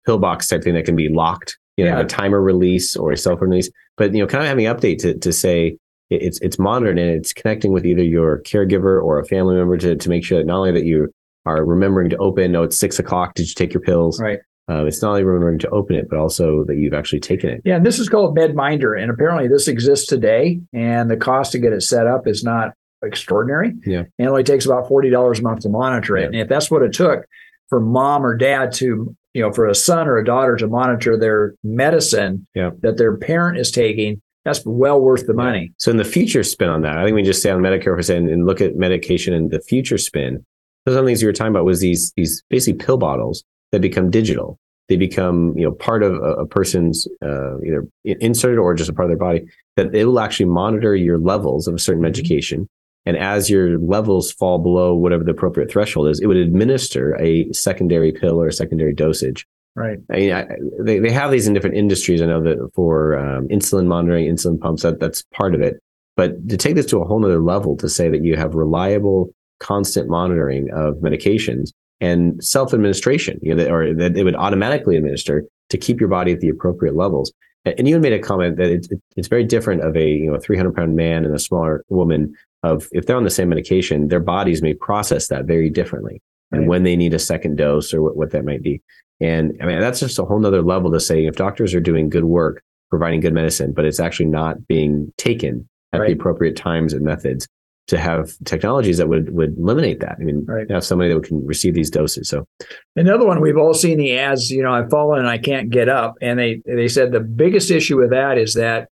pillbox 0.04 0.48
type 0.48 0.62
thing 0.64 0.74
that 0.74 0.84
can 0.84 0.96
be 0.96 1.08
locked. 1.08 1.56
You 1.78 1.86
know, 1.86 1.92
Yeah. 1.92 2.00
a 2.00 2.04
timer 2.06 2.42
release 2.42 2.94
or 2.96 3.12
a 3.12 3.16
cell 3.16 3.36
phone 3.38 3.48
release. 3.48 3.70
But 3.96 4.12
you 4.14 4.20
know, 4.20 4.26
kind 4.26 4.42
of 4.44 4.48
having 4.48 4.66
an 4.66 4.76
update 4.76 4.98
to 4.98 5.16
to 5.18 5.32
say 5.32 5.78
it's 6.20 6.40
it's 6.40 6.58
monitored 6.58 6.98
and 6.98 7.10
it's 7.10 7.32
connecting 7.32 7.72
with 7.72 7.86
either 7.86 8.02
your 8.02 8.40
caregiver 8.42 9.02
or 9.02 9.18
a 9.18 9.24
family 9.26 9.56
member 9.56 9.76
to 9.78 9.96
to 9.96 10.08
make 10.08 10.24
sure 10.24 10.38
that 10.38 10.46
not 10.46 10.58
only 10.58 10.72
that 10.72 10.84
you 10.84 11.12
are 11.46 11.64
remembering 11.64 12.10
to 12.10 12.16
open. 12.18 12.52
No, 12.52 12.62
it's 12.62 12.78
six 12.78 12.98
o'clock. 12.98 13.34
Did 13.34 13.48
you 13.48 13.54
take 13.54 13.72
your 13.74 13.80
pills? 13.80 14.20
Right. 14.20 14.38
Uh, 14.70 14.84
it's 14.86 15.02
not 15.02 15.10
only 15.10 15.24
remembering 15.24 15.58
to 15.58 15.68
open 15.70 15.96
it, 15.96 16.08
but 16.08 16.18
also 16.18 16.62
that 16.64 16.76
you've 16.76 16.94
actually 16.94 17.18
taken 17.18 17.50
it. 17.50 17.60
Yeah, 17.64 17.76
and 17.76 17.84
this 17.84 17.98
is 17.98 18.08
called 18.08 18.36
MedMinder, 18.36 19.00
and 19.00 19.10
apparently 19.10 19.48
this 19.48 19.66
exists 19.66 20.06
today, 20.06 20.60
and 20.72 21.10
the 21.10 21.16
cost 21.16 21.50
to 21.52 21.58
get 21.58 21.72
it 21.72 21.80
set 21.82 22.06
up 22.06 22.28
is 22.28 22.44
not 22.44 22.72
extraordinary. 23.02 23.72
Yeah. 23.84 23.98
and 23.98 24.08
it 24.20 24.26
only 24.28 24.44
takes 24.44 24.64
about 24.64 24.86
forty 24.88 25.10
dollars 25.10 25.40
a 25.40 25.42
month 25.42 25.60
to 25.62 25.68
monitor 25.68 26.16
it. 26.16 26.20
Yeah. 26.20 26.26
And 26.26 26.36
if 26.36 26.48
that's 26.48 26.70
what 26.70 26.82
it 26.82 26.92
took 26.92 27.24
for 27.68 27.80
mom 27.80 28.24
or 28.24 28.36
dad 28.36 28.70
to, 28.74 29.16
you 29.34 29.42
know, 29.42 29.50
for 29.52 29.66
a 29.66 29.74
son 29.74 30.06
or 30.06 30.16
a 30.18 30.24
daughter 30.24 30.56
to 30.56 30.68
monitor 30.68 31.18
their 31.18 31.54
medicine 31.64 32.46
Yeah. 32.54 32.70
that 32.82 32.98
their 32.98 33.16
parent 33.16 33.58
is 33.58 33.70
taking, 33.72 34.22
that's 34.44 34.64
well 34.66 35.00
worth 35.00 35.26
the 35.26 35.34
money. 35.34 35.72
So 35.78 35.90
in 35.90 35.96
the 35.96 36.04
future 36.04 36.42
spin 36.42 36.68
on 36.68 36.82
that, 36.82 36.98
I 36.98 37.04
think 37.04 37.14
we 37.14 37.22
just 37.22 37.40
stay 37.40 37.50
on 37.50 37.60
Medicare 37.60 37.84
for 37.84 37.98
a 37.98 38.02
second 38.02 38.28
and 38.28 38.46
look 38.46 38.60
at 38.60 38.76
medication 38.76 39.34
and 39.34 39.50
the 39.50 39.60
future 39.60 39.98
spin. 39.98 40.44
So 40.86 40.94
some 40.94 40.98
of 40.98 41.04
the 41.04 41.08
things 41.08 41.22
you 41.22 41.28
were 41.28 41.32
talking 41.32 41.52
about 41.52 41.64
was 41.64 41.80
these 41.80 42.12
these 42.16 42.42
basically 42.50 42.84
pill 42.84 42.98
bottles 42.98 43.44
that 43.70 43.80
become 43.80 44.10
digital. 44.10 44.58
They 44.88 44.96
become 44.96 45.56
you 45.56 45.64
know 45.64 45.72
part 45.72 46.02
of 46.02 46.14
a, 46.14 46.32
a 46.40 46.46
person's 46.46 47.06
uh, 47.24 47.58
either 47.60 47.86
inserted 48.04 48.58
or 48.58 48.74
just 48.74 48.90
a 48.90 48.92
part 48.92 49.06
of 49.06 49.10
their 49.10 49.26
body. 49.26 49.44
That 49.76 49.94
it 49.94 50.06
will 50.06 50.20
actually 50.20 50.46
monitor 50.46 50.96
your 50.96 51.18
levels 51.18 51.68
of 51.68 51.74
a 51.74 51.78
certain 51.78 52.02
medication, 52.02 52.68
and 53.06 53.16
as 53.16 53.48
your 53.48 53.78
levels 53.78 54.32
fall 54.32 54.58
below 54.58 54.94
whatever 54.94 55.22
the 55.22 55.30
appropriate 55.30 55.70
threshold 55.70 56.08
is, 56.08 56.20
it 56.20 56.26
would 56.26 56.36
administer 56.36 57.16
a 57.20 57.50
secondary 57.52 58.10
pill 58.10 58.42
or 58.42 58.48
a 58.48 58.52
secondary 58.52 58.92
dosage. 58.92 59.46
Right. 59.74 59.98
I 60.10 60.16
mean, 60.16 60.32
I, 60.32 60.46
they 60.80 60.98
they 60.98 61.10
have 61.10 61.30
these 61.30 61.46
in 61.46 61.54
different 61.54 61.76
industries. 61.76 62.20
I 62.20 62.26
know 62.26 62.42
that 62.42 62.70
for 62.74 63.16
um, 63.18 63.48
insulin 63.48 63.86
monitoring, 63.86 64.26
insulin 64.26 64.60
pumps, 64.60 64.82
that 64.82 65.00
that's 65.00 65.22
part 65.34 65.54
of 65.54 65.62
it. 65.62 65.80
But 66.14 66.48
to 66.50 66.58
take 66.58 66.74
this 66.74 66.86
to 66.86 67.00
a 67.00 67.06
whole 67.06 67.20
nother 67.20 67.40
level, 67.40 67.76
to 67.78 67.88
say 67.88 68.10
that 68.10 68.22
you 68.22 68.36
have 68.36 68.54
reliable, 68.54 69.30
constant 69.60 70.10
monitoring 70.10 70.70
of 70.72 70.96
medications 70.96 71.70
and 72.02 72.42
self 72.44 72.74
administration, 72.74 73.38
you 73.42 73.54
know, 73.54 73.66
or 73.72 73.94
that 73.94 74.16
it 74.16 74.24
would 74.24 74.36
automatically 74.36 74.96
administer 74.96 75.44
to 75.70 75.78
keep 75.78 76.00
your 76.00 76.08
body 76.08 76.32
at 76.32 76.40
the 76.40 76.48
appropriate 76.48 76.94
levels. 76.94 77.32
And 77.64 77.88
you 77.88 77.98
made 78.00 78.12
a 78.12 78.18
comment 78.18 78.56
that 78.56 78.70
it's 78.70 78.88
it's 79.16 79.28
very 79.28 79.44
different 79.44 79.82
of 79.82 79.96
a 79.96 80.08
you 80.10 80.30
know 80.30 80.34
a 80.34 80.40
300 80.40 80.74
pound 80.74 80.96
man 80.96 81.24
and 81.24 81.34
a 81.34 81.38
smaller 81.38 81.84
woman. 81.88 82.34
Of 82.64 82.88
if 82.92 83.06
they're 83.06 83.16
on 83.16 83.24
the 83.24 83.30
same 83.30 83.48
medication, 83.48 84.08
their 84.08 84.20
bodies 84.20 84.62
may 84.62 84.74
process 84.74 85.28
that 85.28 85.46
very 85.46 85.70
differently, 85.70 86.20
and 86.52 86.68
when 86.68 86.82
they 86.82 86.96
need 86.96 87.14
a 87.14 87.18
second 87.18 87.56
dose 87.56 87.92
or 87.92 88.02
what, 88.02 88.16
what 88.16 88.30
that 88.30 88.44
might 88.44 88.62
be. 88.62 88.80
And 89.20 89.56
I 89.62 89.66
mean, 89.66 89.80
that's 89.80 90.00
just 90.00 90.18
a 90.18 90.24
whole 90.24 90.38
nother 90.38 90.62
level 90.62 90.90
to 90.92 91.00
say 91.00 91.26
if 91.26 91.36
doctors 91.36 91.74
are 91.74 91.80
doing 91.80 92.08
good 92.08 92.24
work, 92.24 92.62
providing 92.90 93.20
good 93.20 93.34
medicine, 93.34 93.72
but 93.72 93.84
it's 93.84 94.00
actually 94.00 94.26
not 94.26 94.66
being 94.66 95.12
taken 95.16 95.68
at 95.92 96.00
the 96.00 96.12
appropriate 96.12 96.56
times 96.56 96.92
and 96.92 97.04
methods 97.04 97.46
to 97.88 97.98
have 97.98 98.32
technologies 98.44 98.98
that 98.98 99.08
would, 99.08 99.34
would 99.34 99.56
eliminate 99.58 100.00
that. 100.00 100.16
I 100.20 100.22
mean, 100.24 100.44
Right. 100.46 100.70
have 100.70 100.84
somebody 100.84 101.12
that 101.12 101.24
can 101.24 101.44
receive 101.44 101.74
these 101.74 101.90
doses. 101.90 102.28
So 102.28 102.46
Another 102.96 103.26
one 103.26 103.40
we've 103.40 103.56
all 103.58 103.74
seen 103.74 103.98
the 103.98 104.16
ads, 104.18 104.50
you 104.50 104.62
know, 104.62 104.72
I've 104.72 104.88
fallen 104.90 105.18
and 105.20 105.28
I 105.28 105.38
can't 105.38 105.68
get 105.70 105.88
up. 105.88 106.14
And 106.22 106.38
they 106.38 106.62
they 106.64 106.88
said 106.88 107.12
the 107.12 107.20
biggest 107.20 107.70
issue 107.70 107.98
with 107.98 108.10
that 108.10 108.38
is 108.38 108.54
that 108.54 108.88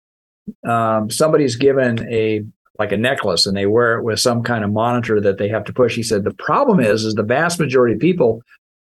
um, 0.67 1.09
somebody's 1.09 1.55
given 1.55 2.07
a 2.11 2.43
like 2.79 2.91
a 2.91 2.97
necklace 2.97 3.45
and 3.45 3.55
they 3.55 3.65
wear 3.65 3.97
it 3.97 4.03
with 4.03 4.19
some 4.19 4.43
kind 4.43 4.63
of 4.63 4.71
monitor 4.71 5.21
that 5.21 5.37
they 5.37 5.47
have 5.49 5.63
to 5.65 5.73
push. 5.73 5.95
He 5.95 6.03
said 6.03 6.23
the 6.23 6.33
problem 6.33 6.79
is 6.79 7.03
is 7.05 7.13
the 7.15 7.23
vast 7.23 7.59
majority 7.59 7.93
of 7.95 7.99
people 8.01 8.41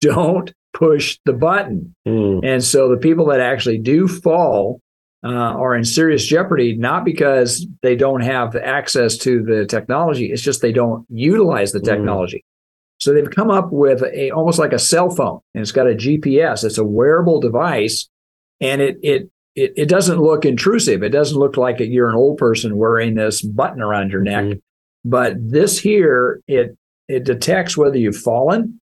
don't 0.01 0.53
push 0.73 1.17
the 1.25 1.33
button. 1.33 1.95
mm, 2.07 2.41
And 2.43 2.63
so 2.63 2.89
the 2.89 2.97
people 2.97 3.25
that 3.27 3.39
actually 3.39 3.77
do 3.77 4.07
fall 4.07 4.81
uh, 5.23 5.29
are 5.29 5.73
in 5.75 5.83
serious 5.83 6.23
jeopardy, 6.25 6.75
not 6.75 7.03
because 7.03 7.65
they 7.81 7.95
don't 7.95 8.21
have 8.21 8.55
access 8.55 9.17
to 9.17 9.41
the 9.41 9.65
technology. 9.65 10.31
It's 10.31 10.41
just 10.41 10.61
they 10.61 10.71
don't 10.73 11.05
utilize 11.09 11.71
the 11.71 11.79
Mm. 11.79 11.85
technology. 11.85 12.43
So 12.99 13.13
they've 13.13 13.29
come 13.29 13.49
up 13.49 13.69
with 13.71 14.03
a 14.03 14.31
almost 14.31 14.59
like 14.59 14.71
a 14.71 14.79
cell 14.79 15.09
phone, 15.09 15.39
and 15.53 15.61
it's 15.61 15.71
got 15.71 15.87
a 15.89 15.95
GPS. 15.95 16.63
It's 16.63 16.77
a 16.77 16.83
wearable 16.83 17.39
device, 17.41 18.07
and 18.61 18.81
it 18.81 18.97
it 19.01 19.29
it, 19.55 19.73
it 19.77 19.89
doesn't 19.89 20.19
look 20.19 20.45
intrusive. 20.45 21.01
It 21.03 21.09
doesn't 21.09 21.37
look 21.37 21.57
like 21.57 21.77
you're 21.79 22.09
an 22.09 22.15
old 22.15 22.37
person 22.37 22.77
wearing 22.77 23.15
this 23.15 23.41
button 23.41 23.81
around 23.81 24.11
your 24.11 24.21
neck. 24.21 24.43
Mhm. 24.45 24.61
But 25.03 25.33
this 25.37 25.79
here, 25.79 26.41
it 26.47 26.75
it 27.07 27.23
detects 27.23 27.77
whether 27.77 27.97
you've 27.97 28.17
fallen. 28.17 28.79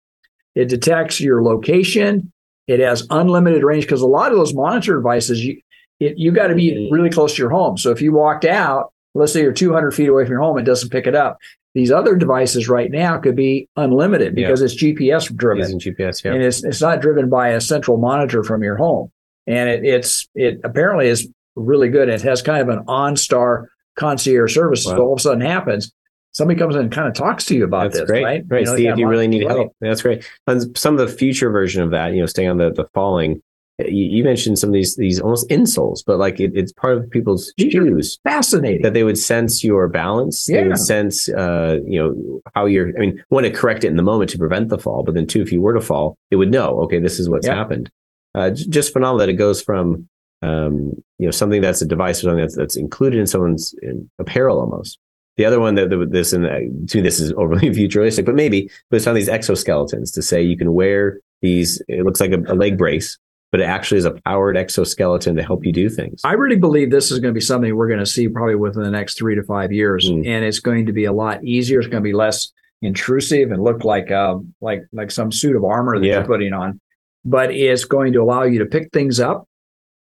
It 0.54 0.68
detects 0.68 1.20
your 1.20 1.42
location. 1.42 2.32
It 2.66 2.80
has 2.80 3.06
unlimited 3.10 3.62
range 3.62 3.84
because 3.84 4.02
a 4.02 4.06
lot 4.08 4.32
of 4.32 4.36
those 4.38 4.52
monitor 4.54 4.96
devices, 4.96 5.44
you 5.44 5.60
it, 6.00 6.18
you 6.18 6.30
got 6.32 6.48
to 6.48 6.54
be 6.54 6.88
really 6.92 7.10
close 7.10 7.34
to 7.36 7.42
your 7.42 7.50
home. 7.50 7.76
So 7.78 7.90
if 7.90 8.00
you 8.02 8.12
walked 8.12 8.44
out, 8.44 8.92
let's 9.14 9.32
say 9.32 9.42
you're 9.42 9.52
200 9.52 9.92
feet 9.92 10.08
away 10.08 10.24
from 10.24 10.32
your 10.32 10.42
home, 10.42 10.58
it 10.58 10.62
doesn't 10.64 10.90
pick 10.90 11.06
it 11.06 11.14
up. 11.14 11.38
These 11.74 11.90
other 11.90 12.14
devices 12.16 12.68
right 12.68 12.90
now 12.90 13.18
could 13.18 13.36
be 13.36 13.68
unlimited 13.76 14.36
Yeah. 14.36 14.46
because 14.46 14.62
it's 14.62 14.74
GPS 14.74 15.28
driven 15.34 15.70
using 15.70 15.78
GPS, 15.80 16.24
yeah. 16.24 16.32
and 16.34 16.42
it's 16.42 16.62
it's 16.64 16.80
not 16.80 17.00
driven 17.00 17.28
by 17.30 17.48
a 17.50 17.60
central 17.60 17.96
monitor 17.96 18.42
from 18.42 18.62
your 18.62 18.76
home. 18.76 19.10
And 19.48 19.68
it, 19.70 19.84
it's 19.84 20.28
it 20.34 20.60
apparently 20.62 21.08
is 21.08 21.28
really 21.56 21.88
good. 21.88 22.08
It 22.08 22.20
has 22.22 22.42
kind 22.42 22.60
of 22.60 22.68
an 22.68 22.84
OnStar 22.86 23.66
concierge 23.96 24.54
service. 24.54 24.84
Wow. 24.86 24.96
So 24.96 25.02
all 25.02 25.12
of 25.14 25.18
a 25.18 25.22
sudden 25.22 25.40
happens, 25.40 25.90
somebody 26.32 26.58
comes 26.58 26.76
in 26.76 26.82
and 26.82 26.92
kind 26.92 27.08
of 27.08 27.14
talks 27.14 27.44
to 27.46 27.56
you 27.56 27.64
about 27.64 27.84
That's 27.84 28.00
this, 28.00 28.10
great. 28.10 28.22
right? 28.24 28.44
Right. 28.48 28.64
know, 28.64 28.76
See 28.76 28.86
if 28.86 28.96
you 28.98 29.08
really 29.08 29.26
need 29.26 29.46
help. 29.46 29.72
That's 29.80 30.02
great. 30.02 30.24
And 30.46 30.76
some 30.78 30.98
of 30.98 31.00
the 31.08 31.12
future 31.12 31.50
version 31.50 31.82
of 31.82 31.90
that, 31.90 32.12
you 32.12 32.20
know, 32.20 32.26
staying 32.26 32.50
on 32.50 32.58
the, 32.58 32.70
the 32.70 32.84
falling, 32.94 33.42
you, 33.80 34.04
you 34.04 34.24
mentioned 34.24 34.58
some 34.58 34.70
of 34.70 34.74
these, 34.74 34.94
these 34.96 35.18
almost 35.20 35.48
insoles, 35.50 36.00
but 36.06 36.18
like 36.18 36.38
it, 36.38 36.52
it's 36.54 36.72
part 36.72 36.96
of 36.98 37.10
people's 37.10 37.52
shoes 37.58 38.18
Fascinating. 38.24 38.82
that 38.82 38.92
they 38.92 39.02
would 39.04 39.18
sense 39.18 39.64
your 39.64 39.88
balance. 39.88 40.44
They 40.46 40.54
Yeah. 40.60 40.68
would 40.68 40.78
sense, 40.78 41.28
uh, 41.28 41.78
you 41.86 41.98
know, 41.98 42.40
how 42.54 42.66
you're, 42.66 42.88
I 42.96 43.00
mean, 43.00 43.24
one, 43.30 43.44
to 43.44 43.50
correct 43.50 43.82
it 43.84 43.88
in 43.88 43.96
the 43.96 44.02
moment 44.02 44.30
to 44.30 44.38
prevent 44.38 44.68
the 44.68 44.78
fall, 44.78 45.02
but 45.02 45.14
then 45.14 45.26
two, 45.26 45.42
if 45.42 45.50
you 45.52 45.60
were 45.60 45.74
to 45.74 45.80
fall, 45.80 46.16
it 46.30 46.36
would 46.36 46.50
know, 46.52 46.80
okay, 46.82 47.00
this 47.00 47.18
is 47.18 47.28
what's 47.28 47.46
Yeah. 47.46 47.54
happened. 47.56 47.90
Uh, 48.34 48.50
j- 48.50 48.66
just 48.68 48.92
phenomenal 48.92 49.18
that 49.18 49.28
it 49.28 49.34
goes 49.34 49.62
from, 49.62 50.08
um, 50.42 50.92
you 51.18 51.26
know, 51.26 51.30
something 51.30 51.60
that's 51.60 51.82
a 51.82 51.86
device 51.86 52.18
or 52.20 52.22
something 52.22 52.40
that's, 52.40 52.56
that's 52.56 52.76
included 52.76 53.18
in 53.18 53.26
someone's 53.26 53.74
in 53.82 54.08
apparel 54.18 54.60
almost. 54.60 54.98
The 55.36 55.44
other 55.44 55.60
one 55.60 55.74
that, 55.76 55.90
that 55.90 56.10
this 56.10 56.32
and 56.32 56.46
uh, 56.46 56.58
to 56.88 56.96
me 56.96 57.00
this 57.02 57.20
is 57.20 57.32
overly 57.34 57.72
futuristic, 57.74 58.26
but 58.26 58.34
maybe 58.34 58.70
but 58.90 58.96
it's 58.96 59.06
on 59.06 59.14
these 59.14 59.28
exoskeletons 59.28 60.12
to 60.14 60.22
say 60.22 60.42
you 60.42 60.56
can 60.56 60.72
wear 60.74 61.20
these. 61.42 61.80
It 61.88 62.04
looks 62.04 62.20
like 62.20 62.32
a, 62.32 62.40
a 62.52 62.54
leg 62.54 62.76
brace, 62.76 63.16
but 63.52 63.60
it 63.60 63.64
actually 63.64 63.98
is 63.98 64.04
a 64.04 64.12
powered 64.26 64.56
exoskeleton 64.56 65.36
to 65.36 65.42
help 65.44 65.64
you 65.64 65.72
do 65.72 65.88
things. 65.88 66.20
I 66.24 66.32
really 66.32 66.56
believe 66.56 66.90
this 66.90 67.10
is 67.12 67.20
going 67.20 67.32
to 67.32 67.38
be 67.38 67.40
something 67.40 67.74
we're 67.76 67.86
going 67.88 68.00
to 68.00 68.06
see 68.06 68.28
probably 68.28 68.56
within 68.56 68.82
the 68.82 68.90
next 68.90 69.16
three 69.16 69.36
to 69.36 69.42
five 69.44 69.70
years, 69.72 70.08
Mm. 70.10 70.26
and 70.26 70.44
it's 70.44 70.58
going 70.60 70.86
to 70.86 70.92
be 70.92 71.04
a 71.04 71.12
lot 71.12 71.42
easier. 71.44 71.78
It's 71.78 71.88
going 71.88 72.02
to 72.02 72.08
be 72.08 72.12
less 72.14 72.52
intrusive 72.82 73.50
and 73.52 73.62
look 73.62 73.84
like 73.84 74.10
um, 74.10 74.54
like 74.60 74.82
like 74.92 75.10
some 75.10 75.30
suit 75.32 75.56
of 75.56 75.64
armor 75.64 75.98
that 75.98 76.06
Yeah. 76.06 76.14
you're 76.18 76.24
putting 76.26 76.52
on. 76.52 76.80
But 77.24 77.50
it's 77.52 77.84
going 77.84 78.12
to 78.14 78.22
allow 78.22 78.44
you 78.44 78.60
to 78.60 78.66
pick 78.66 78.90
things 78.92 79.20
up. 79.20 79.46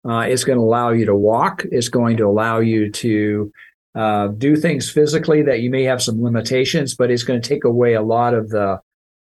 Uh, 0.08 0.20
it's 0.20 0.44
going 0.44 0.58
to 0.58 0.62
allow 0.64 0.90
you 0.90 1.04
to 1.06 1.14
walk. 1.14 1.64
It's 1.70 1.88
going 1.88 2.16
to 2.18 2.26
allow 2.26 2.60
you 2.60 2.90
to 2.92 3.52
uh, 3.94 4.28
do 4.28 4.54
things 4.56 4.88
physically 4.90 5.42
that 5.42 5.60
you 5.60 5.70
may 5.70 5.82
have 5.84 6.00
some 6.00 6.22
limitations, 6.22 6.94
but 6.94 7.10
it's 7.10 7.24
going 7.24 7.40
to 7.40 7.48
take 7.48 7.64
away 7.64 7.94
a 7.94 8.02
lot 8.02 8.34
of 8.34 8.48
the 8.50 8.80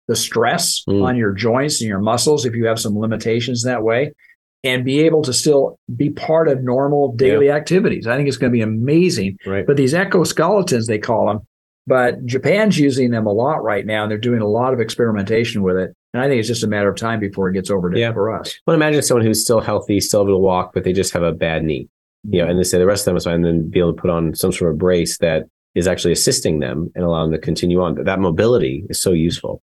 the 0.09 0.17
stress 0.17 0.83
Mm. 0.89 1.05
on 1.05 1.17
your 1.17 1.33
joints 1.33 1.81
and 1.81 1.89
your 1.89 2.01
muscles 2.01 2.45
if 2.45 2.55
you 2.57 2.67
have 2.67 2.81
some 2.81 2.99
limitations 2.99 3.63
that 3.63 3.85
way, 3.85 4.13
and 4.65 4.85
be 4.85 5.01
able 5.01 5.23
to 5.23 5.33
still 5.33 5.79
be 5.97 6.11
part 6.11 6.49
of 6.49 6.65
normal 6.65 7.13
daily 7.13 7.49
activities. 7.51 8.09
I 8.09 8.17
think 8.17 8.27
it's 8.27 8.37
going 8.37 8.51
to 8.51 8.57
be 8.57 8.63
amazing. 8.63 9.39
Right. 9.47 9.65
But 9.65 9.77
these 9.77 9.95
exoskeletons, 9.95 10.87
they 10.87 10.99
call 10.99 11.27
them, 11.27 11.41
but 11.87 12.27
Japan's 12.27 12.77
using 12.79 13.13
them 13.13 13.27
a 13.27 13.33
lot 13.33 13.63
right 13.63 13.87
now, 13.87 14.03
and 14.03 14.11
they're 14.11 14.19
doing 14.19 14.41
a 14.41 14.49
lot 14.49 14.73
of 14.73 14.81
experimentation 14.81 15.63
with 15.63 15.77
it. 15.77 15.95
And 16.13 16.23
I 16.23 16.29
think 16.29 16.39
it's 16.41 16.49
just 16.49 16.65
a 16.65 16.67
matter 16.69 16.89
of 16.89 16.97
time 16.97 17.21
before 17.21 17.49
it 17.49 17.53
gets 17.55 17.71
over 17.71 17.91
to 17.91 17.99
Yeah. 17.99 18.13
for 18.13 18.37
us. 18.37 18.59
Well, 18.67 18.75
imagine 18.75 19.03
someone 19.03 19.25
who's 19.25 19.43
still 19.43 19.61
healthy, 19.61 20.01
still 20.01 20.23
able 20.23 20.33
to 20.35 20.39
walk, 20.39 20.73
but 20.75 20.85
they 20.85 20.93
just 20.93 21.13
have 21.13 21.23
a 21.23 21.33
bad 21.33 21.63
knee. 21.65 21.89
You 22.29 22.43
know, 22.43 22.49
and 22.51 22.59
they 22.59 22.65
say 22.65 22.79
the 22.79 22.87
rest 22.87 23.03
of 23.03 23.07
them 23.07 23.17
is 23.17 23.25
fine, 23.25 23.37
and 23.37 23.45
then 23.45 23.71
be 23.71 23.79
able 23.79 23.95
to 23.95 24.01
put 24.01 24.11
on 24.11 24.35
some 24.35 24.53
sort 24.53 24.73
of 24.73 24.79
brace 24.79 25.19
that 25.19 25.45
is 25.75 25.87
actually 25.87 26.13
assisting 26.13 26.59
them 26.59 26.91
and 26.95 27.05
allowing 27.05 27.31
them 27.31 27.41
to 27.41 27.45
continue 27.45 27.81
on. 27.81 27.95
But 27.95 28.05
that 28.07 28.19
mobility 28.19 28.85
is 28.91 29.01
so 29.01 29.13
useful. 29.13 29.63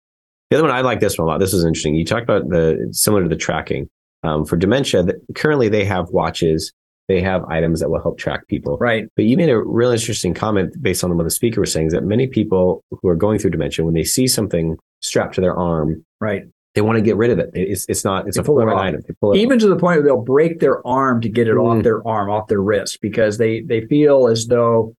The 0.51 0.57
other 0.57 0.67
one, 0.67 0.75
I 0.75 0.81
like 0.81 0.99
this 0.99 1.17
one 1.19 1.29
a 1.29 1.31
lot. 1.31 1.39
This 1.39 1.53
is 1.55 1.63
interesting. 1.65 1.95
You 1.95 2.05
talked 2.05 2.25
about 2.25 2.49
the 2.49 2.89
similar 2.91 3.23
to 3.23 3.29
the 3.29 3.37
tracking 3.37 3.89
um, 4.25 4.45
for 4.47 4.57
dementia. 4.57 5.03
That 5.05 5.17
currently, 5.37 5.69
they 5.69 5.85
have 5.85 6.09
watches, 6.11 6.73
they 7.11 7.21
have 7.21 7.45
items 7.47 7.81
that 7.81 7.91
will 7.91 8.01
help 8.01 8.19
track 8.19 8.47
people. 8.47 8.79
Right. 8.79 9.09
But 9.17 9.25
you 9.25 9.37
made 9.37 9.51
a 9.51 9.61
real 9.61 9.91
interesting 9.91 10.33
comment 10.33 10.81
based 10.81 11.03
on 11.03 11.17
what 11.17 11.25
the 11.25 11.31
speaker 11.31 11.61
was 11.61 11.73
saying 11.73 11.89
is 11.89 11.93
that 11.93 12.05
many 12.05 12.29
people 12.29 12.85
who 12.91 13.09
are 13.09 13.17
going 13.17 13.41
through 13.41 13.51
dementia, 13.51 13.85
when 13.85 13.95
they 13.95 14.05
see 14.05 14.29
something 14.29 14.77
strapped 15.01 15.35
to 15.35 15.41
their 15.41 15.57
arm, 15.57 16.05
Right. 16.21 16.45
they 16.77 16.83
want 16.83 16.99
to 16.99 17.03
get 17.03 17.17
rid 17.17 17.31
of 17.33 17.41
it. 17.41 17.51
It's 17.53 17.85
it's 17.89 18.05
not 18.05 18.29
it's 18.29 18.37
They 18.37 18.43
a 18.43 18.45
pull 18.45 18.61
it 18.61 18.65
foreign 18.67 18.79
item. 18.79 19.01
They 19.09 19.15
pull 19.21 19.33
it 19.33 19.39
Even 19.39 19.59
to 19.59 19.67
the 19.67 19.75
point 19.77 19.97
where 19.99 20.03
they'll 20.05 20.23
break 20.23 20.61
their 20.61 20.87
arm 20.87 21.21
to 21.23 21.29
get 21.29 21.49
it 21.49 21.55
Mm. 21.57 21.65
off 21.79 21.83
their 21.83 22.07
arm, 22.07 22.31
off 22.31 22.47
their 22.47 22.63
wrist, 22.63 23.01
because 23.03 23.39
they 23.39 23.61
they 23.63 23.81
feel 23.87 24.29
as 24.29 24.47
though 24.47 24.95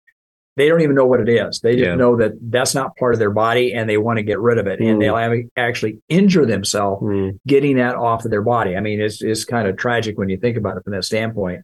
they 0.57 0.67
don't 0.67 0.81
even 0.81 0.95
know 0.97 1.05
what 1.05 1.21
it 1.21 1.29
is. 1.29 1.61
They 1.61 1.75
just 1.77 1.85
Yeah. 1.91 1.95
know 1.95 2.17
that 2.17 2.33
that's 2.49 2.75
not 2.75 2.97
part 2.97 3.13
of 3.13 3.19
their 3.19 3.31
body, 3.31 3.71
and 3.73 3.89
they 3.89 3.97
want 3.97 4.17
to 4.17 4.23
get 4.23 4.37
rid 4.37 4.57
of 4.57 4.67
it, 4.67 4.79
Mm. 4.81 4.89
and 4.89 5.01
they'll 5.01 5.15
have, 5.15 5.31
actually 5.55 5.99
injure 6.09 6.45
themselves 6.45 7.01
Mm, 7.01 7.39
getting 7.47 7.77
that 7.77 7.95
off 7.95 8.25
of 8.25 8.31
their 8.31 8.41
body. 8.41 8.75
I 8.75 8.81
mean, 8.81 8.99
it's 8.99 9.21
it's 9.21 9.45
kind 9.45 9.65
of 9.69 9.77
tragic 9.77 10.17
when 10.19 10.27
you 10.27 10.35
think 10.37 10.57
about 10.57 10.75
it 10.75 10.83
from 10.83 10.91
that 10.93 11.05
standpoint. 11.05 11.61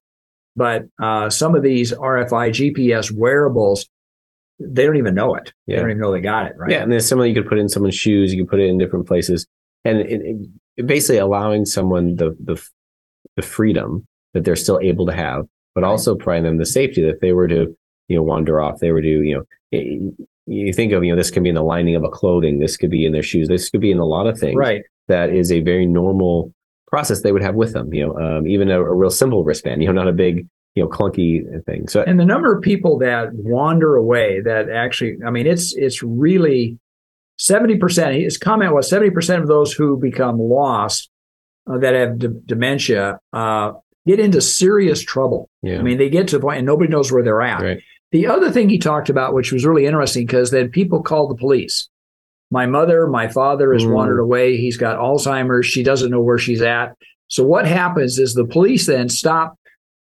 But 0.58 0.86
uh, 1.02 1.30
some 1.30 1.56
of 1.56 1.62
these 1.64 1.94
RFI 1.94 2.50
GPS 2.50 3.12
wearables, 3.12 3.88
they 4.60 4.86
don't 4.86 4.98
even 4.98 5.14
know 5.16 5.36
it. 5.36 5.54
Yeah. 5.68 5.76
They 5.78 5.82
don't 5.84 5.92
even 5.92 6.02
know 6.02 6.12
they 6.12 6.20
got 6.20 6.48
it. 6.48 6.54
Right. 6.58 6.72
Yeah, 6.72 6.82
and 6.84 6.92
there's 6.92 7.08
similar. 7.08 7.28
You 7.28 7.36
could 7.36 7.48
put 7.48 7.60
it 7.60 7.62
in 7.62 7.70
someone's 7.70 7.96
shoes. 7.96 8.34
You 8.34 8.42
could 8.44 8.50
put 8.50 8.60
it 8.60 8.68
in 8.68 8.78
different 8.80 9.08
places, 9.08 9.46
and 9.86 10.00
it, 10.00 10.22
it, 10.22 10.48
it 10.78 10.88
basically 10.88 11.20
allowing 11.20 11.64
someone 11.66 12.16
the 12.16 12.36
the 12.44 12.62
the 13.36 13.44
freedom 13.44 14.06
that 14.34 14.44
they're 14.44 14.56
still 14.56 14.80
able 14.82 15.06
to 15.06 15.14
have, 15.14 15.46
but 15.76 15.84
Right. 15.84 15.90
also 15.90 16.16
providing 16.16 16.44
them 16.44 16.58
the 16.58 16.66
safety 16.66 17.02
that 17.04 17.10
if 17.16 17.20
they 17.20 17.34
were 17.34 17.48
to 17.48 17.78
you 18.08 18.16
know 18.18 18.24
wander 18.24 18.60
off, 18.60 18.80
they 18.80 18.92
were 18.92 19.02
to 19.02 19.08
you 19.08 19.36
know. 19.36 19.44
it- 19.72 20.14
you 20.50 20.72
think 20.72 20.94
of 20.94 21.04
you 21.04 21.12
know 21.12 21.18
this 21.18 21.30
can 21.30 21.44
be 21.44 21.50
in 21.50 21.56
the 21.56 21.62
lining 21.62 21.96
of 21.96 22.06
a 22.06 22.10
clothing, 22.10 22.58
this 22.60 22.78
could 22.78 22.90
be 22.90 23.06
in 23.06 23.12
their 23.12 23.22
shoes, 23.22 23.50
this 23.50 23.70
could 23.70 23.82
be 23.82 23.92
in 23.92 24.00
a 24.00 24.06
lot 24.06 24.28
of 24.28 24.40
things. 24.40 24.56
Right. 24.56 24.82
that 25.10 25.30
is 25.30 25.52
a 25.52 25.60
very 25.60 25.86
normal 25.86 26.54
process 26.88 27.22
they 27.22 27.32
would 27.32 27.44
have 27.44 27.56
with 27.56 27.74
them. 27.74 27.94
You 27.94 28.08
know, 28.08 28.18
um, 28.18 28.48
even 28.48 28.70
a, 28.72 28.80
a 28.82 28.94
real 28.94 29.10
simple 29.10 29.44
wristband. 29.44 29.82
You 29.82 29.88
know, 29.88 29.94
not 29.94 30.08
a 30.08 30.14
big 30.14 30.48
you 30.76 30.84
know 30.84 30.90
clunky 30.90 31.44
thing. 31.66 31.88
So 31.88 32.04
And 32.04 32.20
the 32.20 32.26
number 32.26 32.56
of 32.56 32.62
people 32.62 32.98
that 33.00 33.30
wander 33.34 33.96
away 33.96 34.42
that 34.42 34.70
actually, 34.70 35.18
I 35.26 35.30
mean, 35.32 35.48
it's 35.48 35.76
it's 35.76 36.02
really 36.04 36.78
seventy 37.38 37.78
percent. 37.78 38.16
His 38.16 38.38
comment 38.38 38.74
was 38.74 38.90
seventy 38.90 39.12
percent 39.12 39.42
of 39.42 39.48
those 39.48 39.74
who 39.74 39.98
become 39.98 40.40
lost 40.40 41.10
uh, 41.70 41.78
that 41.80 41.94
have 41.94 42.20
d- 42.20 42.28
dementia 42.46 43.20
uh, 43.34 43.74
get 44.06 44.20
into 44.20 44.40
serious 44.42 45.02
trouble. 45.02 45.50
yeah, 45.64 45.80
I 45.80 45.82
mean, 45.82 45.98
they 45.98 46.10
get 46.10 46.28
to 46.30 46.38
the 46.38 46.42
point 46.42 46.60
and 46.60 46.66
nobody 46.66 46.90
knows 46.90 47.12
where 47.12 47.24
they're 47.24 47.42
at. 47.42 47.62
right. 47.62 47.80
The 48.14 48.28
other 48.28 48.50
thing 48.52 48.70
he 48.70 48.78
talked 48.80 49.10
about, 49.10 49.34
which 49.34 49.52
was 49.52 49.66
really 49.66 49.86
interesting, 49.86 50.26
because 50.26 50.50
then 50.50 50.70
people 50.70 51.04
call 51.04 51.28
the 51.28 51.36
police. 51.36 51.90
My 52.52 52.66
mother, 52.66 53.08
my 53.08 53.28
father 53.28 53.74
has 53.74 53.84
Mm. 53.84 53.92
wandered 53.94 54.20
away. 54.20 54.58
He's 54.58 54.78
got 54.78 54.98
Alzheimer's. 55.00 55.66
She 55.66 55.84
doesn't 55.84 56.12
know 56.12 56.22
where 56.22 56.38
she's 56.38 56.62
at. 56.62 56.96
So 57.28 57.44
what 57.46 57.68
happens 57.68 58.20
is 58.20 58.34
the 58.34 58.46
police 58.46 58.86
then 58.86 59.10
stop 59.10 59.56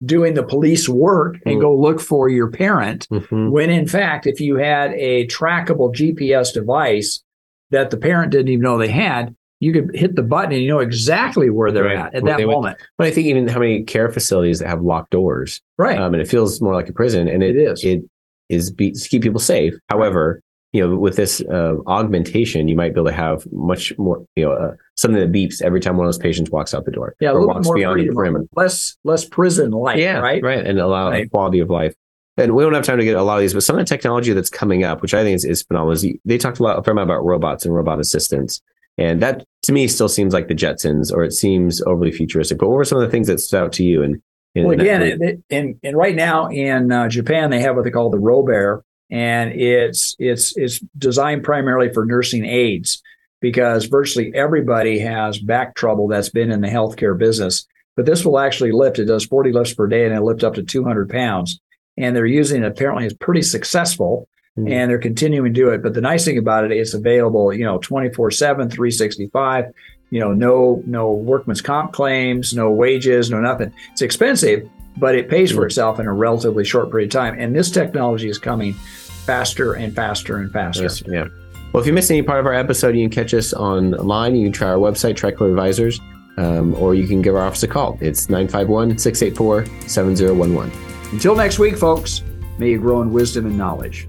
doing 0.04 0.34
the 0.34 0.42
police 0.44 0.88
work 0.88 1.36
and 1.46 1.56
Mm. 1.56 1.60
go 1.60 1.74
look 1.76 2.00
for 2.00 2.28
your 2.28 2.48
parent. 2.50 3.08
Mhm. 3.10 3.50
When 3.50 3.70
in 3.70 3.86
fact, 3.86 4.26
if 4.26 4.40
you 4.40 4.56
had 4.56 4.92
a 4.92 5.26
trackable 5.26 5.92
GPS 5.92 6.52
device 6.52 7.22
that 7.70 7.90
the 7.90 7.96
parent 7.96 8.30
didn't 8.30 8.48
even 8.48 8.62
know 8.62 8.78
they 8.78 8.88
had, 8.88 9.34
you 9.58 9.72
could 9.72 9.90
hit 9.96 10.14
the 10.14 10.22
button 10.22 10.52
and 10.52 10.62
you 10.62 10.68
know 10.68 10.80
exactly 10.80 11.48
where 11.50 11.72
they're 11.72 11.84
Right. 11.84 11.96
at 11.96 12.14
at 12.14 12.22
Well, 12.22 12.38
that 12.38 12.46
moment. 12.46 12.76
But 12.98 13.06
I 13.06 13.10
think 13.10 13.26
even 13.26 13.48
how 13.48 13.58
many 13.58 13.82
care 13.84 14.10
facilities 14.10 14.58
that 14.60 14.68
have 14.68 14.82
locked 14.82 15.10
doors, 15.10 15.62
Right. 15.78 15.98
um, 15.98 16.12
and 16.12 16.20
it 16.20 16.28
feels 16.28 16.60
more 16.60 16.74
like 16.74 16.88
a 16.90 16.92
prison, 16.92 17.26
and 17.26 17.42
it, 17.42 17.56
It 17.56 17.62
is. 17.62 17.82
It 17.84 18.02
is 18.50 18.70
be, 18.70 18.92
to 18.92 19.08
keep 19.08 19.22
people 19.22 19.40
safe. 19.40 19.74
However, 19.88 20.40
you 20.72 20.86
know, 20.86 20.96
with 20.96 21.16
this 21.16 21.40
uh, 21.42 21.74
augmentation, 21.86 22.68
you 22.68 22.76
might 22.76 22.92
be 22.94 23.00
able 23.00 23.10
to 23.10 23.16
have 23.16 23.46
much 23.52 23.96
more, 23.98 24.24
you 24.36 24.44
know, 24.44 24.52
uh, 24.52 24.72
something 24.96 25.20
that 25.20 25.32
beeps 25.32 25.62
every 25.62 25.80
time 25.80 25.96
one 25.96 26.06
of 26.06 26.08
those 26.08 26.18
patients 26.18 26.50
walks 26.50 26.74
out 26.74 26.84
the 26.84 26.90
door 26.90 27.14
yeah, 27.20 27.30
or 27.30 27.46
walks 27.46 27.66
more 27.66 27.76
beyond 27.76 28.00
the 28.00 28.12
perimeter. 28.12 28.44
less 28.56 28.96
less 29.04 29.24
prison 29.24 29.70
life. 29.70 29.98
yeah, 29.98 30.18
right? 30.18 30.42
right, 30.42 30.66
and 30.66 30.78
allow 30.78 31.10
Right. 31.10 31.30
quality 31.30 31.60
of 31.60 31.70
life. 31.70 31.94
And 32.38 32.54
we 32.54 32.62
don't 32.62 32.74
have 32.74 32.84
time 32.84 32.98
to 32.98 33.04
get 33.04 33.16
a 33.16 33.22
lot 33.22 33.36
of 33.36 33.40
these, 33.40 33.54
but 33.54 33.62
some 33.62 33.78
of 33.78 33.86
the 33.86 33.88
technology 33.88 34.32
that's 34.34 34.50
coming 34.50 34.84
up, 34.84 35.00
which 35.00 35.14
I 35.14 35.22
think 35.22 35.36
is, 35.36 35.44
is 35.46 35.62
phenomenal, 35.62 35.92
is 35.92 36.06
they 36.26 36.36
talked 36.36 36.58
a 36.58 36.62
lot 36.62 36.78
a 36.78 36.82
fair 36.82 36.92
amount 36.92 37.08
about 37.08 37.24
robots 37.24 37.64
and 37.64 37.74
robot 37.74 37.98
assistants. 37.98 38.60
And 38.98 39.22
that 39.22 39.44
to 39.62 39.72
me 39.72 39.88
still 39.88 40.08
seems 40.08 40.34
like 40.34 40.48
the 40.48 40.54
Jetsons, 40.54 41.10
or 41.12 41.24
it 41.24 41.32
seems 41.32 41.80
overly 41.82 42.12
futuristic. 42.12 42.58
But 42.58 42.68
what 42.68 42.76
were 42.76 42.84
some 42.84 42.98
of 42.98 43.04
the 43.04 43.10
things 43.10 43.26
that 43.28 43.40
stood 43.40 43.62
out 43.62 43.72
to 43.74 43.84
you? 43.84 44.02
And 44.02 44.20
Well, 44.54 44.70
again, 44.72 45.42
and 45.50 45.78
and 45.82 45.96
right 45.96 46.14
now 46.14 46.48
in 46.48 46.92
uh, 46.92 47.08
Japan 47.08 47.50
they 47.50 47.60
have 47.60 47.76
what 47.76 47.84
they 47.84 47.90
call 47.90 48.10
the 48.10 48.18
Robear, 48.18 48.82
and 49.10 49.52
it's 49.52 50.16
it's 50.18 50.56
it's 50.56 50.80
designed 50.98 51.44
primarily 51.44 51.92
for 51.92 52.04
nursing 52.04 52.44
aides 52.44 53.02
because 53.40 53.84
virtually 53.86 54.32
everybody 54.34 54.98
has 54.98 55.38
back 55.38 55.74
trouble 55.74 56.08
that's 56.08 56.30
been 56.30 56.50
in 56.50 56.60
the 56.60 56.68
healthcare 56.68 57.16
business. 57.16 57.66
But 57.96 58.04
this 58.06 58.24
will 58.24 58.38
actually 58.38 58.72
lift. 58.72 58.98
It 58.98 59.06
does 59.06 59.24
40 59.24 59.52
lifts 59.52 59.74
per 59.74 59.86
day, 59.86 60.04
and 60.04 60.14
it 60.14 60.20
lifts 60.22 60.44
up 60.44 60.54
to 60.54 60.62
200 60.62 61.08
pounds. 61.08 61.60
And 61.96 62.14
they're 62.14 62.26
using 62.26 62.62
it. 62.62 62.66
Apparently, 62.66 63.04
it's 63.06 63.14
pretty 63.14 63.40
successful, 63.42 64.28
Mhm. 64.58 64.70
and 64.70 64.90
they're 64.90 64.98
continuing 64.98 65.54
to 65.54 65.60
do 65.60 65.70
it. 65.70 65.82
But 65.82 65.94
the 65.94 66.02
nice 66.02 66.24
thing 66.24 66.36
about 66.36 66.64
it, 66.64 66.72
it's 66.72 66.92
available, 66.92 67.52
you 67.54 67.64
know, 67.64 67.78
24 67.78 68.30
7, 68.30 68.68
365. 68.68 69.66
You 70.10 70.20
know, 70.20 70.32
no 70.32 70.82
no 70.86 71.12
workman's 71.12 71.60
comp 71.62 71.92
claims, 71.92 72.54
no 72.54 72.70
wages, 72.70 73.30
no 73.30 73.40
nothing. 73.40 73.72
It's 73.92 74.02
expensive, 74.02 74.68
but 74.96 75.14
it 75.14 75.28
pays 75.28 75.52
for 75.52 75.66
itself 75.66 76.00
in 76.00 76.06
a 76.06 76.12
relatively 76.12 76.64
short 76.64 76.90
period 76.90 77.08
of 77.08 77.12
time. 77.12 77.38
And 77.38 77.54
this 77.54 77.70
technology 77.70 78.28
is 78.28 78.38
coming 78.38 78.74
faster 78.74 79.74
and 79.74 79.94
faster 79.94 80.38
and 80.38 80.52
faster. 80.52 80.82
Yes, 80.82 81.02
yeah. 81.06 81.26
Well, 81.72 81.82
if 81.82 81.86
you 81.86 81.92
missed 81.92 82.10
any 82.10 82.22
part 82.22 82.40
of 82.40 82.46
our 82.46 82.54
episode, 82.54 82.96
you 82.96 83.06
can 83.06 83.10
catch 83.10 83.34
us 83.34 83.52
online. 83.52 84.34
You 84.36 84.46
can 84.46 84.52
try 84.52 84.68
our 84.68 84.78
website, 84.78 85.14
Tricord 85.14 85.50
Advisors, 85.50 86.00
um, 86.38 86.74
or 86.74 86.94
you 86.94 87.06
can 87.06 87.20
give 87.20 87.34
our 87.34 87.42
office 87.42 87.62
a 87.64 87.68
call. 87.68 87.98
It's 88.00 88.30
951 88.30 88.98
684 88.98 89.66
7011. 89.88 90.72
Until 91.12 91.36
next 91.36 91.58
week, 91.58 91.76
folks, 91.76 92.22
may 92.58 92.70
you 92.70 92.78
grow 92.78 93.02
in 93.02 93.12
wisdom 93.12 93.46
and 93.46 93.58
knowledge. 93.58 94.08